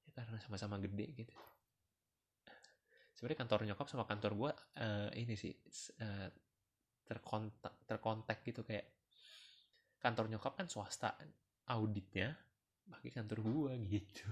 ya 0.03 0.11
karena 0.11 0.43
sama-sama 0.43 0.83
gede 0.83 1.07
gitu. 1.15 1.35
Sebenarnya 3.15 3.39
kantor 3.47 3.61
nyokap 3.71 3.87
sama 3.87 4.05
kantor 4.11 4.33
gue 4.35 4.53
uh, 4.83 5.11
ini 5.15 5.39
sih 5.39 5.55
uh, 6.03 6.29
terkontak 7.07 7.87
terkontak 7.87 8.43
gitu 8.43 8.67
kayak 8.67 8.91
kantor 10.03 10.27
nyokap 10.27 10.59
kan 10.59 10.67
swasta 10.67 11.15
auditnya 11.71 12.35
bagi 12.91 13.15
kantor 13.15 13.39
gue 13.47 13.73
gitu. 13.95 14.27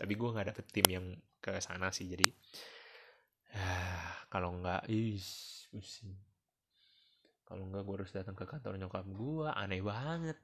Tapi 0.00 0.12
gue 0.16 0.28
nggak 0.32 0.48
dapet 0.56 0.64
tim 0.72 0.88
yang 0.88 1.06
ke 1.36 1.60
sana 1.60 1.92
sih 1.92 2.08
jadi 2.08 2.32
uh, 3.60 4.24
kalau 4.32 4.56
nggak 4.56 4.88
is 4.88 5.68
pusing. 5.68 6.16
Kalau 7.44 7.68
enggak 7.68 7.84
gue 7.84 7.94
harus 8.00 8.12
datang 8.16 8.32
ke 8.32 8.48
kantor 8.48 8.80
nyokap 8.80 9.04
gue 9.04 9.48
aneh 9.52 9.84
banget 9.84 10.40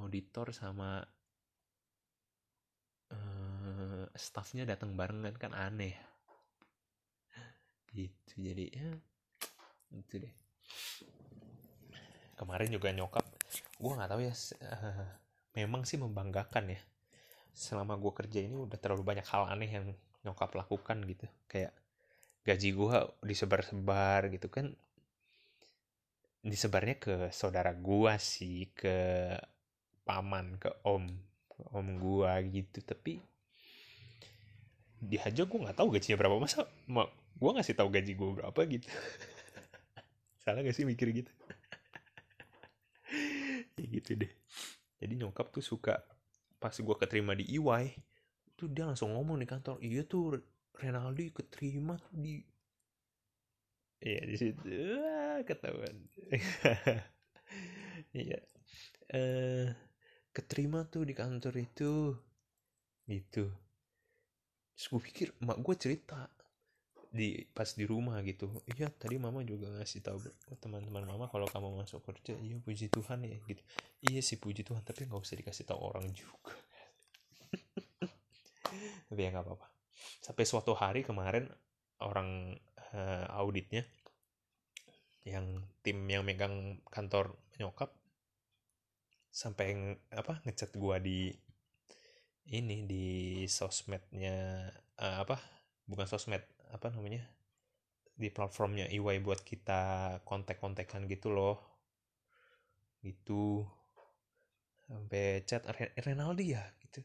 auditor 0.00 0.52
sama 0.52 1.00
uh, 3.12 4.04
staffnya 4.12 4.68
datang 4.68 4.94
barengan 4.96 5.34
kan 5.36 5.52
aneh. 5.56 5.96
Gitu 7.92 8.32
jadi 8.36 8.66
ya 8.68 8.88
itu 9.96 10.20
deh. 10.20 10.34
Kemarin 12.36 12.68
juga 12.68 12.92
nyokap 12.92 13.24
gue 13.76 13.92
nggak 13.92 14.10
tahu 14.12 14.20
ya 14.24 14.34
uh, 14.34 15.08
memang 15.56 15.88
sih 15.88 15.96
membanggakan 15.96 16.76
ya. 16.76 16.80
Selama 17.56 17.96
gue 17.96 18.12
kerja 18.12 18.44
ini 18.44 18.52
udah 18.52 18.76
terlalu 18.76 19.00
banyak 19.04 19.24
hal 19.24 19.48
aneh 19.48 19.70
yang 19.72 19.86
nyokap 20.24 20.52
lakukan 20.52 21.00
gitu. 21.08 21.24
Kayak 21.48 21.72
gaji 22.44 22.68
gue 22.76 22.96
disebar-sebar 23.24 24.28
gitu 24.28 24.52
kan. 24.52 24.76
Disebarnya 26.46 27.02
ke 27.02 27.14
saudara 27.34 27.74
gua 27.74 28.22
sih 28.22 28.70
ke 28.70 28.94
paman 30.08 30.46
ke 30.62 30.70
om 30.94 31.04
ke 31.52 31.60
om 31.78 31.86
gua 32.02 32.32
gitu. 32.54 32.78
Tapi 32.90 33.12
di 34.96 35.16
aja 35.20 35.42
gua 35.48 35.58
nggak 35.68 35.76
tahu 35.78 35.88
gajinya 35.94 36.16
berapa. 36.20 36.36
Masa 36.40 36.60
ma, 36.88 37.04
gua 37.40 37.50
ngasih 37.56 37.74
tahu 37.78 37.88
gaji 37.92 38.12
gua 38.16 38.30
berapa 38.42 38.60
gitu? 38.68 38.88
Salah 40.42 40.62
gak 40.62 40.76
sih 40.76 40.86
mikir 40.86 41.08
gitu? 41.12 41.32
Ya 43.76 43.84
gitu 43.86 44.10
deh. 44.18 44.32
Jadi 45.00 45.12
nyokap 45.20 45.52
tuh 45.54 45.64
suka 45.64 46.00
pas 46.62 46.72
gue 46.74 46.96
keterima 46.98 47.36
di 47.36 47.44
EY 47.56 47.86
tuh 48.56 48.68
dia 48.72 48.88
langsung 48.88 49.12
ngomong 49.14 49.38
di 49.42 49.46
kantor 49.48 49.76
iya 49.84 50.02
tuh 50.08 50.40
Renaldi 50.76 51.28
keterima 51.36 52.00
tuh 52.00 52.12
di 52.16 52.40
iya 54.06 54.20
di 54.30 54.36
situ. 54.40 54.62
Wah, 55.00 55.40
ketahuan. 55.48 55.96
Iya. 58.16 58.38
Eh 59.12 59.68
keterima 60.36 60.84
tuh 60.84 61.08
di 61.08 61.16
kantor 61.16 61.56
itu. 61.56 62.12
Gitu. 63.08 63.48
Terus 64.76 64.86
gue 64.92 65.00
pikir 65.00 65.28
mak 65.40 65.56
gue 65.64 65.72
cerita 65.80 66.28
di 67.08 67.40
pas 67.56 67.72
di 67.72 67.88
rumah 67.88 68.20
gitu. 68.20 68.52
Iya 68.68 68.92
tadi 68.92 69.16
mama 69.16 69.40
juga 69.40 69.72
ngasih 69.72 70.04
tahu 70.04 70.20
teman-teman 70.60 71.08
mama 71.08 71.32
kalau 71.32 71.48
kamu 71.48 71.80
masuk 71.80 72.04
kerja. 72.04 72.36
Iya 72.36 72.60
puji 72.60 72.92
Tuhan 72.92 73.24
ya 73.24 73.40
gitu. 73.48 73.62
Iya 74.04 74.20
sih 74.20 74.36
puji 74.36 74.68
Tuhan 74.68 74.84
tapi 74.84 75.08
nggak 75.08 75.24
usah 75.24 75.40
dikasih 75.40 75.64
tahu 75.64 75.80
orang 75.80 76.12
juga. 76.12 76.52
Tapi 79.08 79.20
ya 79.22 79.32
nggak 79.32 79.46
apa-apa. 79.46 79.66
Sampai 80.20 80.44
suatu 80.44 80.76
hari 80.76 81.00
kemarin 81.00 81.48
orang 82.04 82.52
uh, 82.92 83.24
auditnya 83.40 83.88
yang 85.24 85.64
tim 85.80 86.04
yang 86.06 86.22
megang 86.22 86.78
kantor 86.92 87.34
nyokap 87.56 87.96
sampai 89.36 89.92
apa 90.16 90.40
ngechat 90.48 90.72
gua 90.80 90.96
di 90.96 91.28
ini 92.48 92.88
di 92.88 93.06
sosmednya 93.44 94.64
uh, 94.96 95.16
apa 95.20 95.36
bukan 95.84 96.08
sosmed 96.08 96.40
apa 96.72 96.88
namanya 96.88 97.20
di 98.16 98.32
platformnya 98.32 98.88
EY 98.88 99.20
buat 99.20 99.44
kita 99.44 100.16
kontak-kontakan 100.24 101.04
gitu 101.04 101.28
loh. 101.28 101.60
Gitu. 103.04 103.60
Sampai 104.88 105.44
chat 105.44 105.68
Renaldi 106.00 106.56
ya 106.56 106.64
gitu. 106.80 107.04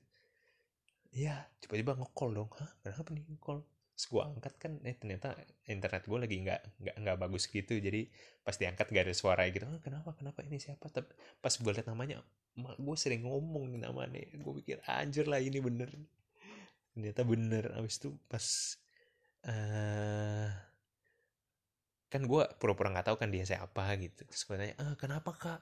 Ya 1.12 1.52
tiba-tiba 1.60 2.00
ngekol 2.00 2.32
dong. 2.32 2.50
Hah 2.56 2.72
kenapa 2.80 3.12
nih 3.12 3.28
ngekol 3.28 3.60
terus 4.02 4.18
gue 4.18 4.24
angkat 4.26 4.58
kan 4.58 4.82
eh 4.82 4.98
ternyata 4.98 5.38
internet 5.70 6.10
gue 6.10 6.18
lagi 6.18 6.42
nggak 6.42 6.62
nggak 6.82 6.96
nggak 7.06 7.18
bagus 7.22 7.46
gitu. 7.46 7.78
Jadi 7.78 8.10
pas 8.42 8.58
diangkat 8.58 8.90
gak 8.90 9.06
ada 9.06 9.14
suara 9.14 9.46
gitu. 9.54 9.62
Ah, 9.70 9.78
kenapa 9.78 10.18
kenapa 10.18 10.42
ini 10.42 10.58
siapa? 10.58 10.90
Tapi 10.90 11.14
pas 11.38 11.54
gue 11.54 11.70
liat 11.70 11.86
namanya 11.86 12.26
mak 12.58 12.82
gue 12.82 12.98
sering 12.98 13.30
ngomong 13.30 13.70
nih 13.70 13.86
namanya 13.86 14.26
gue 14.26 14.54
pikir 14.66 14.82
anjir 14.90 15.30
lah 15.30 15.38
ini 15.38 15.62
bener. 15.62 15.94
Ternyata 16.98 17.22
bener. 17.30 17.64
Abis 17.78 18.02
itu 18.02 18.10
pas 18.26 18.46
uh, 19.46 20.50
kan 22.10 22.22
gue 22.26 22.44
pura-pura 22.58 22.90
nggak 22.90 23.06
tahu 23.14 23.22
kan 23.22 23.30
dia 23.30 23.46
siapa 23.46 23.86
gitu. 24.02 24.26
Terus 24.26 24.42
gue 24.50 24.56
tanya 24.58 24.76
ah 24.82 24.98
kenapa 24.98 25.30
kak? 25.38 25.62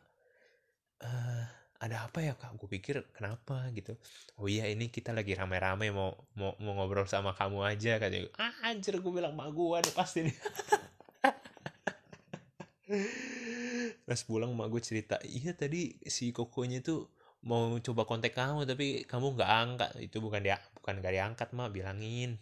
Uh, 1.04 1.59
ada 1.80 2.06
apa 2.06 2.20
ya 2.20 2.36
kak? 2.36 2.60
Gue 2.60 2.68
pikir 2.68 3.08
kenapa? 3.16 3.72
Gitu. 3.72 3.96
Oh 4.36 4.52
iya 4.52 4.68
ini 4.68 4.92
kita 4.92 5.16
lagi 5.16 5.32
rame-rame 5.32 5.96
mau 5.96 6.12
mau 6.36 6.52
mau 6.60 6.76
ngobrol 6.76 7.08
sama 7.08 7.32
kamu 7.32 7.64
aja 7.64 7.96
katanya. 8.04 8.28
Ah 8.36 8.52
anjir 8.68 9.00
gue 9.00 9.12
bilang 9.12 9.32
mak 9.36 9.56
gue 9.56 9.80
ada 9.80 9.92
pasti 9.96 10.28
nih. 10.28 10.36
Pas 14.08 14.20
pulang 14.28 14.52
mak 14.52 14.68
gue 14.76 14.82
cerita 14.84 15.16
iya 15.24 15.56
tadi 15.56 15.96
si 16.04 16.36
kokonya 16.36 16.84
tuh 16.84 17.08
mau 17.48 17.72
coba 17.80 18.04
kontak 18.04 18.36
kamu 18.36 18.68
tapi 18.68 19.08
kamu 19.08 19.40
nggak 19.40 19.52
angkat. 19.52 19.92
Itu 20.04 20.20
bukan 20.20 20.44
dia 20.44 20.60
bukan 20.76 21.00
gak 21.00 21.16
diangkat 21.16 21.56
mak 21.56 21.72
bilangin 21.72 22.36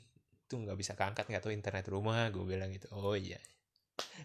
itu 0.47 0.55
nggak 0.55 0.79
bisa 0.79 0.95
keangkat 0.95 1.27
nggak 1.27 1.43
tahu 1.43 1.53
internet 1.53 1.85
rumah 1.93 2.33
gue 2.33 2.41
bilang 2.41 2.73
gitu. 2.73 2.89
Oh 2.89 3.13
iya 3.13 3.37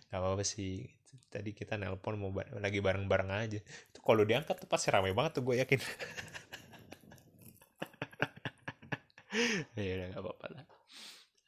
nggak 0.09 0.25
apa 0.25 0.29
apa 0.41 0.45
sih 0.47 0.89
tadi 1.33 1.57
kita 1.57 1.81
nelpon 1.81 2.21
mau 2.21 2.33
bar 2.33 2.49
lagi 2.61 2.81
bareng 2.81 3.09
bareng 3.09 3.31
aja. 3.33 3.61
Itu 3.61 3.99
kalau 4.05 4.25
diangkat 4.25 4.65
tuh 4.65 4.69
pasti 4.69 4.93
ramai 4.93 5.13
banget 5.17 5.41
tuh 5.41 5.45
gue 5.45 5.57
yakin. 5.61 5.81
Ya 9.73 9.97
udah 9.97 10.07
nggak 10.13 10.23
apa-apa 10.23 10.47
lah. 10.53 10.65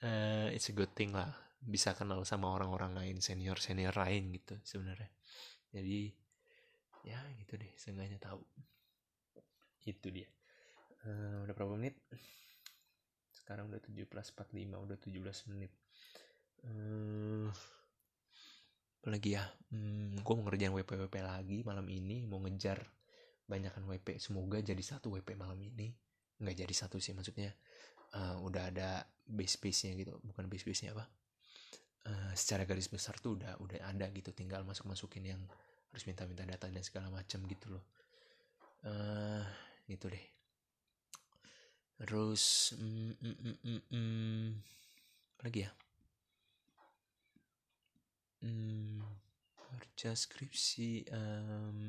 Uh, 0.04 0.48
it's 0.56 0.68
a 0.68 0.74
good 0.76 0.92
thing 0.96 1.12
lah 1.12 1.32
bisa 1.64 1.96
kenal 1.96 2.20
sama 2.28 2.52
orang-orang 2.52 2.92
lain 2.92 3.16
senior 3.24 3.56
senior 3.60 3.92
lain 3.96 4.32
gitu 4.32 4.56
sebenarnya. 4.64 5.12
Jadi 5.72 6.12
ya 7.04 7.20
gitu 7.40 7.60
deh 7.60 7.72
seenggaknya 7.76 8.20
tahu. 8.20 8.40
Itu 9.84 10.08
dia. 10.08 10.28
Uh, 11.04 11.44
udah 11.44 11.52
berapa 11.52 11.76
menit? 11.76 12.00
Sekarang 13.36 13.68
udah 13.68 13.80
17.45 13.84 14.32
udah 14.72 14.96
17 14.96 15.52
menit. 15.52 15.72
Hmm, 16.64 17.52
apa 19.04 19.20
lagi 19.20 19.36
ya? 19.36 19.44
Hmm, 19.68 20.16
gue 20.16 20.32
mau 20.32 20.48
ngerjain 20.48 20.72
WP 20.72 20.96
WP 20.96 21.20
lagi 21.20 21.60
malam 21.60 21.84
ini 21.92 22.24
mau 22.24 22.40
ngejar 22.40 22.88
banyakkan 23.44 23.84
WP 23.84 24.16
semoga 24.16 24.64
jadi 24.64 24.80
satu 24.80 25.12
WP 25.12 25.36
malam 25.36 25.60
ini. 25.60 25.92
Nggak 26.40 26.64
jadi 26.64 26.72
satu 26.72 26.96
sih 26.96 27.12
maksudnya 27.12 27.52
uh, 28.16 28.40
udah 28.40 28.72
ada 28.72 29.04
base 29.28 29.60
base 29.60 29.92
nya 29.92 30.00
gitu. 30.00 30.16
Bukan 30.24 30.48
base 30.48 30.64
base 30.64 30.88
nya 30.88 30.96
apa? 30.96 31.04
Uh, 32.08 32.32
secara 32.32 32.64
garis 32.64 32.88
besar 32.88 33.20
tuh 33.20 33.36
udah 33.36 33.60
udah 33.60 33.84
ada 33.84 34.08
gitu. 34.08 34.32
Tinggal 34.32 34.64
masuk 34.64 34.88
masukin 34.88 35.36
yang 35.36 35.44
harus 35.92 36.08
minta 36.08 36.24
minta 36.24 36.48
data 36.48 36.64
dan 36.72 36.80
segala 36.80 37.12
macam 37.12 37.44
gitu 37.44 37.76
loh. 37.76 37.84
Uh, 38.88 39.44
gitu 39.84 40.08
deh. 40.08 40.26
Terus 42.00 42.72
mm, 42.80 43.20
mm, 43.20 43.36
mm, 43.36 43.56
mm, 43.68 43.80
mm, 43.84 44.48
lagi 45.44 45.68
ya 45.68 45.83
hmm, 48.44 49.00
kerja 49.56 50.12
skripsi 50.12 51.08
um, 51.08 51.80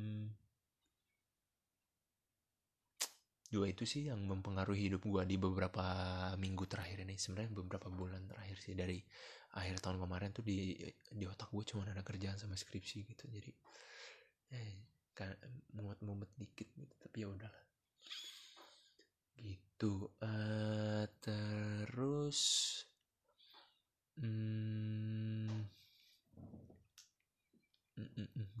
dua 3.46 3.70
itu 3.70 3.86
sih 3.86 4.10
yang 4.10 4.26
mempengaruhi 4.26 4.90
hidup 4.90 5.06
gue 5.06 5.22
di 5.24 5.36
beberapa 5.38 5.84
minggu 6.36 6.64
terakhir 6.66 7.06
ini. 7.06 7.14
Sebenarnya 7.14 7.52
beberapa 7.54 7.88
bulan 7.92 8.26
terakhir 8.26 8.58
sih 8.58 8.74
dari 8.74 8.98
akhir 9.56 9.80
tahun 9.80 10.02
kemarin 10.02 10.30
tuh 10.34 10.44
di 10.44 10.76
di 10.92 11.24
otak 11.24 11.48
gue 11.54 11.64
cuma 11.64 11.86
ada 11.86 12.02
kerjaan 12.02 12.36
sama 12.36 12.58
skripsi 12.58 13.06
gitu. 13.06 13.24
Jadi 13.30 13.52
eh 14.52 14.76
kan 15.16 15.32
mumet-mumet 15.72 16.28
dikit 16.36 16.68
gitu 16.76 16.94
tapi 17.00 17.24
ya 17.24 17.28
udahlah. 17.30 17.64
Gitu 19.36 20.08
uh, 20.24 21.04
terus 21.20 22.40
hmm, 24.20 24.75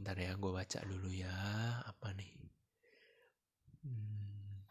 ntar 0.02 0.16
ya 0.24 0.32
gue 0.42 0.52
baca 0.58 0.78
dulu 0.90 1.08
ya. 1.24 1.34
Apa 1.90 2.08
nih? 2.18 2.32
Hmm. 3.84 4.66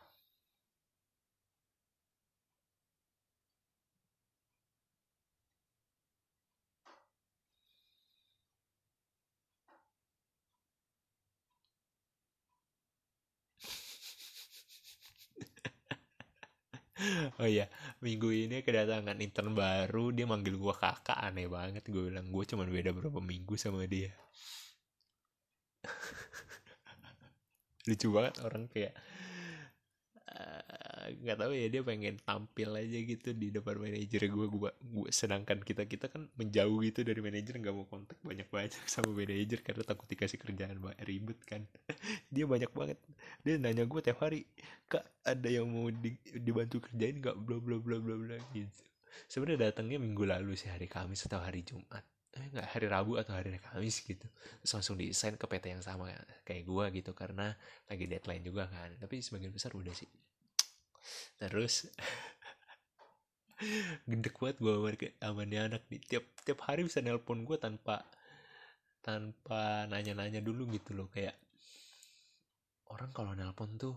oh 17.41 17.47
iya 17.47 17.65
minggu 18.05 18.27
ini 18.31 18.55
kedatangan 18.65 19.17
intern 19.25 19.51
baru. 19.55 20.11
Dia 20.15 20.25
manggil 20.31 20.55
gue 20.63 20.73
kakak 20.75 21.17
aneh 21.27 21.47
banget. 21.51 21.83
Gue 21.91 22.11
bilang 22.11 22.27
gue 22.31 22.43
cuma 22.49 22.63
beda 22.67 22.91
berapa 22.95 23.19
minggu 23.31 23.55
sama 23.59 23.83
dia 23.87 24.11
lucu 27.85 28.07
banget. 28.11 28.33
Orang 28.41 28.69
kayak 28.69 28.93
nggak 31.05 31.37
uh, 31.37 31.41
tahu 31.45 31.51
ya 31.53 31.67
dia 31.69 31.81
pengen 31.85 32.17
tampil 32.19 32.73
aja 32.75 32.97
gitu 32.97 33.31
di 33.37 33.53
depan 33.53 33.77
manajer 33.77 34.25
gue 34.25 34.47
gue 34.49 34.71
gue 34.73 35.09
sedangkan 35.13 35.61
kita 35.61 35.85
kita 35.85 36.09
kan 36.09 36.27
menjauh 36.35 36.81
gitu 36.81 37.05
dari 37.05 37.21
manajer 37.21 37.61
nggak 37.61 37.75
mau 37.75 37.85
kontak 37.87 38.17
banyak 38.25 38.49
banyak 38.49 38.73
sama 38.89 39.13
manajer 39.13 39.61
karena 39.61 39.85
takut 39.85 40.09
dikasih 40.09 40.41
kerjaan 40.41 40.81
ribet 41.05 41.39
kan. 41.45 41.63
Dia 42.33 42.45
banyak 42.49 42.71
banget. 42.73 42.97
Dia 43.45 43.55
nanya 43.61 43.85
gue 43.85 44.01
tiap 44.01 44.19
hari 44.25 44.49
kak 44.89 45.05
ada 45.23 45.49
yang 45.49 45.69
mau 45.69 45.87
di, 45.87 46.17
dibantu 46.35 46.83
kerjain 46.83 47.21
nggak? 47.21 47.37
Bla 47.37 47.57
bla 47.61 47.77
bla 47.79 47.97
bla 48.01 48.15
bla 48.17 48.37
gitu. 48.51 48.83
Sebenarnya 49.31 49.71
datangnya 49.71 50.01
minggu 50.01 50.27
lalu 50.27 50.59
sih 50.59 50.67
hari 50.67 50.91
Kamis 50.91 51.23
atau 51.29 51.39
hari 51.39 51.63
Jumat 51.63 52.14
eh 52.35 52.47
nggak 52.51 52.67
hari 52.75 52.87
Rabu 52.91 53.15
atau 53.15 53.31
hari 53.31 53.55
Kamis 53.63 54.03
gitu. 54.03 54.27
Terus 54.61 54.71
langsung 54.75 54.99
desain 54.99 55.39
ke 55.39 55.45
PT 55.47 55.71
yang 55.71 55.83
sama 55.83 56.11
kayak 56.43 56.67
gue 56.67 56.85
gitu 56.99 57.11
karena 57.15 57.55
lagi 57.87 58.05
deadline 58.11 58.43
juga 58.43 58.67
kan. 58.67 58.91
Tapi 58.99 59.23
sebagian 59.23 59.55
besar 59.55 59.71
udah 59.71 59.95
sih. 59.95 60.09
Terus 61.39 61.87
gendek 64.09 64.35
banget 64.35 64.57
gue 64.59 64.73
sama 65.15 65.47
dia 65.47 65.71
anak 65.71 65.87
nih. 65.87 66.01
Tiap 66.03 66.25
tiap 66.43 66.59
hari 66.67 66.83
bisa 66.83 66.99
nelpon 66.99 67.47
gue 67.47 67.55
tanpa 67.55 68.03
tanpa 68.99 69.87
nanya-nanya 69.87 70.43
dulu 70.43 70.67
gitu 70.75 70.91
loh. 70.91 71.07
Kayak 71.07 71.39
orang 72.91 73.15
kalau 73.15 73.31
nelpon 73.31 73.79
tuh 73.79 73.95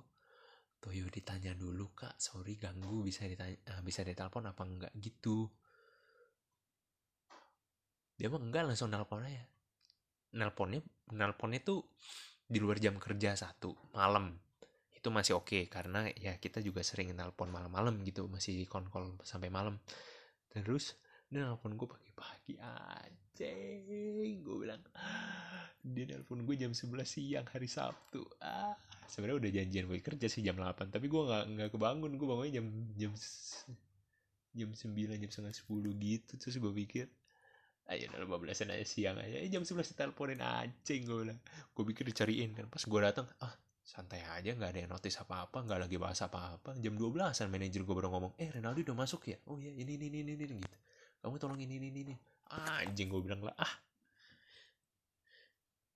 tuh 0.78 0.94
yuk 0.94 1.10
ditanya 1.10 1.58
dulu 1.58 1.90
kak. 1.90 2.14
Sorry 2.22 2.54
ganggu. 2.54 3.02
Bisa 3.02 3.26
ditanya 3.26 3.58
uh, 3.74 3.82
bisa 3.82 4.06
ditelepon 4.06 4.46
apa 4.46 4.62
enggak? 4.62 4.92
Gitu 4.94 5.50
dia 8.18 8.26
mah 8.26 8.42
enggak 8.42 8.66
langsung 8.66 8.90
nelpon 8.90 9.22
aja. 9.22 9.46
Nelponnya 10.34 10.82
nelponnya 11.14 11.62
tuh 11.62 11.86
di 12.42 12.58
luar 12.58 12.82
jam 12.82 12.98
kerja 12.98 13.38
satu 13.38 13.94
malam. 13.94 14.34
Itu 14.90 15.14
masih 15.14 15.38
oke 15.38 15.54
okay, 15.54 15.62
karena 15.70 16.10
ya 16.18 16.34
kita 16.42 16.58
juga 16.58 16.82
sering 16.82 17.14
nelpon 17.14 17.54
malam-malam 17.54 18.02
gitu 18.02 18.26
masih 18.26 18.66
konkol 18.66 19.14
sampai 19.22 19.54
malam. 19.54 19.78
Terus 20.50 20.98
dia 21.30 21.46
nelpon 21.46 21.78
gue 21.78 21.86
pagi-pagi 21.86 22.56
aja 22.58 23.52
gue 24.42 24.56
bilang 24.58 24.80
dia 25.84 26.04
nelpon 26.08 26.42
gue 26.42 26.56
jam 26.58 26.74
11 26.74 27.06
siang 27.06 27.46
hari 27.46 27.70
Sabtu. 27.70 28.26
Ah 28.42 28.74
sebenarnya 29.06 29.46
udah 29.46 29.50
janjian 29.62 29.84
gue 29.86 30.02
kerja 30.02 30.26
sih 30.26 30.42
jam 30.42 30.58
8 30.58 30.90
tapi 30.90 31.06
gue 31.06 31.22
nggak 31.22 31.44
nggak 31.54 31.70
kebangun. 31.70 32.18
Gue 32.18 32.26
bangunnya 32.26 32.58
jam 32.58 32.66
jam 32.98 33.12
jam 34.58 34.74
9 34.74 35.22
jam 35.22 35.30
setengah 35.30 35.54
10 35.54 35.70
gitu 36.02 36.32
terus 36.34 36.56
gue 36.58 36.72
pikir 36.82 37.06
ayo 37.88 38.04
udah 38.12 38.20
15 38.52 38.68
aja 38.68 38.84
siang 38.84 39.16
aja. 39.16 39.36
Eh, 39.40 39.48
jam 39.48 39.64
11 39.64 39.96
teleponin 39.96 40.44
anjing 40.44 41.08
gue 41.08 41.16
bilang. 41.24 41.40
Gue 41.72 41.84
pikir 41.88 42.04
dicariin 42.04 42.52
kan. 42.52 42.68
Pas 42.68 42.84
gue 42.84 43.00
datang 43.00 43.26
ah 43.40 43.54
santai 43.88 44.20
aja 44.20 44.52
nggak 44.52 44.68
ada 44.68 44.78
yang 44.84 44.92
notice 44.92 45.16
apa-apa 45.24 45.64
nggak 45.64 45.88
lagi 45.88 45.96
bahas 45.96 46.20
apa-apa. 46.20 46.76
Jam 46.76 47.00
12an 47.00 47.48
manajer 47.48 47.80
gue 47.88 47.94
baru 47.96 48.12
ngomong 48.12 48.36
eh 48.36 48.52
Renaldi 48.52 48.84
udah 48.84 48.96
masuk 48.96 49.32
ya? 49.32 49.40
Oh 49.48 49.56
iya 49.56 49.72
ini 49.72 49.96
ini 49.96 50.06
ini 50.12 50.20
ini 50.36 50.44
gitu. 50.60 50.76
Kamu 51.24 51.40
tolong 51.40 51.56
ini 51.56 51.80
ini 51.80 51.88
ini. 51.88 52.14
Anjing 52.52 53.08
gue 53.08 53.20
bilang 53.24 53.40
lah 53.40 53.56
ah. 53.56 53.74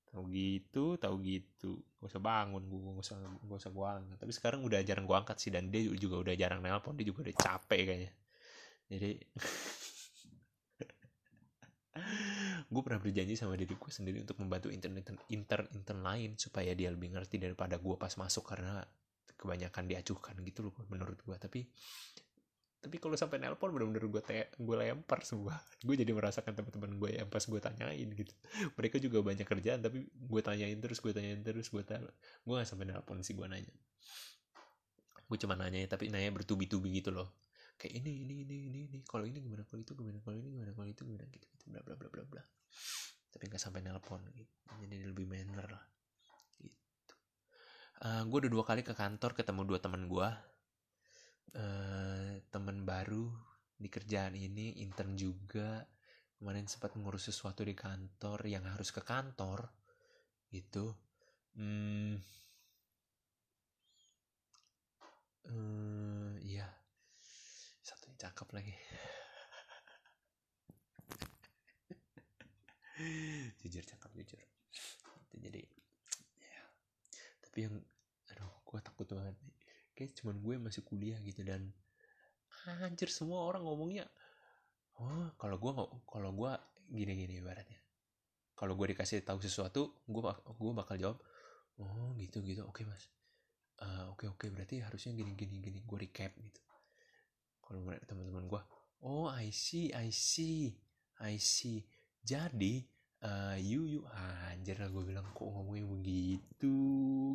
Tahu 0.08 0.24
gitu 0.32 0.96
tahu 0.96 1.20
gitu. 1.20 1.76
Gak 2.00 2.08
usah 2.08 2.24
bangun 2.24 2.64
gue 2.64 2.80
gak 2.80 3.04
usah 3.04 3.16
gak 3.20 3.60
usah 3.60 3.70
gue 3.72 3.84
angkat. 3.84 4.16
Tapi 4.16 4.32
sekarang 4.32 4.60
udah 4.64 4.80
jarang 4.80 5.04
gue 5.04 5.16
angkat 5.16 5.36
sih 5.36 5.52
dan 5.52 5.68
dia 5.68 5.84
juga 5.92 6.24
udah 6.24 6.34
jarang 6.40 6.64
nelpon 6.64 6.96
dia 6.96 7.04
juga 7.04 7.28
udah 7.28 7.36
capek 7.36 7.80
kayaknya. 7.84 8.12
Jadi 8.88 9.10
gue 12.72 12.82
pernah 12.82 13.00
berjanji 13.00 13.36
sama 13.36 13.52
diri 13.52 13.76
gue 13.76 13.92
sendiri 13.92 14.24
untuk 14.24 14.40
membantu 14.40 14.72
intern 14.72 14.96
intern 15.28 15.68
intern 15.76 16.00
lain 16.00 16.30
supaya 16.40 16.72
dia 16.72 16.88
lebih 16.88 17.12
ngerti 17.12 17.36
daripada 17.36 17.76
gue 17.76 17.96
pas 18.00 18.12
masuk 18.16 18.48
karena 18.48 18.80
kebanyakan 19.36 19.84
diacuhkan 19.84 20.40
gitu 20.40 20.64
loh 20.64 20.74
menurut 20.88 21.20
gue 21.20 21.36
tapi 21.36 21.60
tapi 22.82 22.98
kalau 22.98 23.14
sampai 23.14 23.38
nelpon 23.38 23.70
bener-bener 23.70 24.10
gue 24.10 24.22
gue 24.42 24.76
lempar 24.76 25.22
semua. 25.22 25.54
Gue 25.86 25.94
jadi 25.94 26.10
merasakan 26.10 26.50
teman-teman 26.50 26.98
gue 26.98 27.10
yang 27.14 27.30
pas 27.30 27.38
gue 27.46 27.60
tanyain 27.62 28.10
gitu. 28.10 28.34
Mereka 28.74 28.98
juga 28.98 29.22
banyak 29.22 29.46
kerjaan 29.46 29.86
tapi 29.86 30.10
gue 30.10 30.40
tanyain 30.42 30.74
terus 30.82 30.98
gue 30.98 31.14
tanyain 31.14 31.38
terus 31.46 31.70
gue 31.70 31.78
tanya 31.86 32.10
gue 32.42 32.54
gak 32.58 32.66
sampai 32.66 32.90
nelpon 32.90 33.22
sih 33.22 33.38
gue 33.38 33.46
nanya. 33.46 33.70
Gue 35.30 35.38
cuma 35.38 35.54
nanya 35.54 35.86
tapi 35.86 36.10
nanya 36.10 36.34
bertubi-tubi 36.34 36.98
gitu 36.98 37.14
loh 37.14 37.30
kayak 37.82 37.98
ini 37.98 38.22
ini 38.22 38.34
ini 38.46 38.56
ini 38.70 38.78
ini. 38.86 38.98
Kalau 39.02 39.26
ini 39.26 39.42
gimana? 39.42 39.66
Kalau 39.66 39.82
itu 39.82 39.98
gimana? 39.98 40.22
Kalau 40.22 40.38
ini 40.38 40.54
gimana? 40.54 40.70
Kalau 40.70 40.86
itu 40.86 41.02
gimana? 41.02 41.26
Gitu 41.26 41.46
gitu. 41.50 41.64
Bla 41.66 41.82
bla 41.82 41.98
bla 41.98 42.06
bla 42.06 42.22
bla. 42.22 42.42
Tapi 43.34 43.42
nggak 43.50 43.58
sampai 43.58 43.82
nelpon 43.82 44.22
gitu. 44.38 44.54
Jadi 44.78 45.02
lebih 45.02 45.26
manner 45.26 45.66
lah. 45.66 45.84
Gitu. 46.62 47.14
Uh, 47.98 48.06
eh, 48.06 48.22
gue 48.30 48.38
udah 48.46 48.52
dua 48.54 48.62
kali 48.62 48.86
ke 48.86 48.94
kantor 48.94 49.34
ketemu 49.34 49.66
dua 49.66 49.78
teman 49.82 50.06
gue 50.06 50.28
uh, 51.58 52.32
teman 52.54 52.86
baru 52.86 53.26
di 53.74 53.90
kerjaan 53.90 54.38
ini 54.38 54.78
intern 54.78 55.18
juga. 55.18 55.82
Kemarin 56.38 56.70
sempat 56.70 56.94
ngurus 56.94 57.34
sesuatu 57.34 57.66
di 57.66 57.74
kantor 57.74 58.46
yang 58.46 58.62
harus 58.70 58.94
ke 58.94 59.02
kantor. 59.02 59.74
Gitu. 60.54 60.94
Hmm, 61.58 62.14
satunya 65.42 66.21
cakep 68.22 68.48
lagi. 68.54 68.74
Jujur 73.58 73.82
cakep 73.82 74.10
jujur. 74.22 74.38
Itu 75.26 75.36
jadi 75.42 75.62
ya. 76.38 76.62
Tapi 77.42 77.58
yang 77.66 77.74
aduh 78.30 78.62
gue 78.62 78.78
takut 78.78 79.06
banget 79.10 79.34
nih. 79.42 79.56
Kayak 79.98 80.10
cuman 80.22 80.36
gue 80.38 80.54
masih 80.62 80.82
kuliah 80.86 81.18
gitu 81.26 81.42
dan 81.42 81.74
anjir 82.86 83.10
semua 83.10 83.42
orang 83.42 83.66
ngomongnya 83.66 84.06
oh 85.02 85.34
kalau 85.34 85.58
gue 85.58 85.72
nggak 85.74 85.90
kalau 86.06 86.30
gue 86.30 86.52
gini 86.94 87.12
gini 87.18 87.42
ibaratnya. 87.42 87.82
Kalau 88.54 88.78
gue 88.78 88.94
dikasih 88.94 89.26
tahu 89.26 89.42
sesuatu 89.42 90.06
gue 90.06 90.22
gue 90.46 90.72
bakal 90.78 90.94
jawab 90.94 91.18
oh 91.82 92.14
gitu 92.22 92.38
gitu. 92.46 92.62
Oke 92.70 92.86
mas. 92.86 93.10
Uh, 93.82 94.14
oke 94.14 94.30
oke 94.30 94.46
berarti 94.54 94.78
harusnya 94.78 95.10
gini 95.10 95.34
gini 95.34 95.58
gini. 95.58 95.82
Gue 95.82 96.06
recap 96.06 96.38
gitu 96.38 96.62
kalau 97.72 97.88
teman-teman 98.04 98.44
gue 98.44 98.60
oh 99.02 99.32
I 99.32 99.48
see 99.48 99.88
I 99.96 100.12
see 100.12 100.76
I 101.22 101.38
see. 101.38 101.86
Jadi 102.22 102.82
uh, 103.22 103.54
you 103.58 103.86
you 103.86 104.02
anjir 104.50 104.78
lah 104.78 104.90
gue 104.90 105.02
bilang 105.06 105.26
kok 105.30 105.46
ngomongnya 105.46 105.86
begitu? 105.86 106.74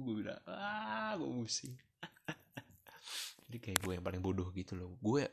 Gue 0.04 0.14
bilang 0.24 0.40
ah 0.48 1.16
gue 1.16 1.28
pusing. 1.28 1.76
Jadi 3.48 3.58
kayak 3.64 3.80
gue 3.80 3.94
yang 3.96 4.04
paling 4.04 4.20
bodoh 4.24 4.52
gitu 4.52 4.76
loh. 4.76 5.00
Gue 5.00 5.28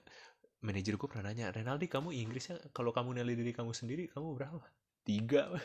manajer 0.62 0.94
gue 0.94 1.08
pernah 1.10 1.30
nanya 1.30 1.50
Renaldi 1.50 1.90
kamu 1.90 2.14
Inggrisnya 2.14 2.62
kalau 2.70 2.94
kamu 2.94 3.18
nilai 3.20 3.34
diri 3.34 3.50
kamu 3.54 3.74
sendiri 3.74 4.06
kamu 4.10 4.38
berapa? 4.38 4.66
Tiga. 5.02 5.50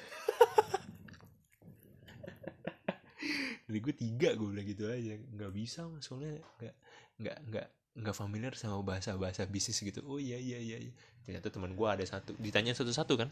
Jadi 3.70 3.78
gue 3.86 3.94
tiga 3.94 4.34
gue 4.34 4.50
bilang 4.50 4.66
gitu 4.66 4.90
aja. 4.90 5.14
Nggak 5.14 5.52
bisa 5.54 5.86
soalnya 6.02 6.42
nggak 6.58 6.76
nggak 7.22 7.38
nggak 7.54 7.68
nggak 7.98 8.16
familiar 8.16 8.54
sama 8.54 8.80
bahasa 8.86 9.18
bahasa 9.18 9.46
bisnis 9.50 9.82
gitu. 9.82 10.06
Oh 10.06 10.22
iya 10.22 10.38
iya 10.38 10.62
iya, 10.62 10.78
iya. 10.78 10.94
ternyata 11.26 11.50
teman 11.50 11.74
gue 11.74 11.88
ada 11.88 12.06
satu. 12.06 12.38
Ditanya 12.38 12.74
satu-satu 12.78 13.14
kan. 13.18 13.30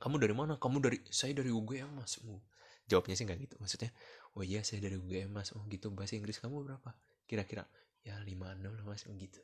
Kamu 0.00 0.16
dari 0.16 0.32
mana? 0.32 0.56
Kamu 0.56 0.80
dari 0.80 0.98
saya 1.12 1.36
dari 1.36 1.52
UGM 1.52 2.00
mas. 2.00 2.16
Oh, 2.24 2.40
jawabnya 2.88 3.14
sih 3.16 3.28
nggak 3.28 3.38
gitu. 3.44 3.54
Maksudnya 3.60 3.90
oh 4.36 4.42
iya 4.44 4.64
saya 4.64 4.80
dari 4.80 4.96
UGM 4.96 5.30
mas. 5.32 5.52
Oh 5.52 5.62
gitu. 5.68 5.92
Bahasa 5.92 6.16
Inggris 6.16 6.40
kamu 6.40 6.64
berapa? 6.64 6.90
Kira-kira 7.28 7.68
ya 8.00 8.16
lima 8.24 8.56
enam 8.56 8.72
lah 8.80 8.84
mas. 8.84 9.04
Oh 9.06 9.14
gitu. 9.14 9.40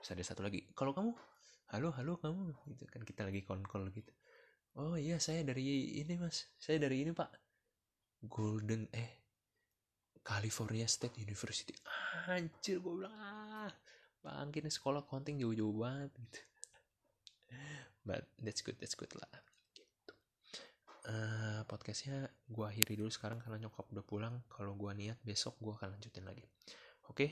Terus 0.00 0.08
ada 0.12 0.22
satu 0.22 0.44
lagi 0.44 0.68
kalau 0.76 0.92
kamu? 0.92 1.16
Halo 1.72 1.88
halo 1.96 2.20
kamu. 2.20 2.52
Gitu 2.68 2.84
kan 2.92 3.02
kita 3.02 3.24
lagi 3.24 3.40
konkol 3.42 3.88
gitu. 3.90 4.12
Oh 4.76 5.00
iya 5.00 5.16
saya 5.16 5.40
dari 5.40 5.98
ini 6.04 6.20
mas. 6.20 6.52
Saya 6.60 6.76
dari 6.78 7.00
ini 7.00 7.16
pak. 7.16 7.32
Golden 8.24 8.88
eh 8.92 9.23
California 10.24 10.88
State 10.88 11.20
University. 11.20 11.76
Anjir 12.32 12.80
gue 12.80 12.92
bilang 13.04 13.12
ah 13.12 13.70
bang 14.24 14.48
ini 14.56 14.72
sekolah 14.72 15.04
konting 15.04 15.36
jauh-jauh 15.36 15.76
banget. 15.76 16.10
Gitu 16.16 16.40
but 18.04 18.28
that's 18.38 18.60
good 18.60 18.76
that's 18.78 18.94
good 18.94 19.10
lah. 19.16 19.32
Uh, 21.04 21.60
podcastnya 21.68 22.32
gue 22.48 22.64
akhiri 22.64 22.96
dulu 22.96 23.12
sekarang 23.12 23.36
karena 23.40 23.68
nyokap 23.68 23.84
udah 23.92 24.04
pulang. 24.04 24.34
Kalau 24.48 24.72
gue 24.72 24.88
niat 24.96 25.20
besok 25.20 25.56
gue 25.60 25.72
akan 25.72 25.96
lanjutin 25.96 26.24
lagi. 26.24 26.44
Oke? 27.08 27.12
okay? 27.12 27.30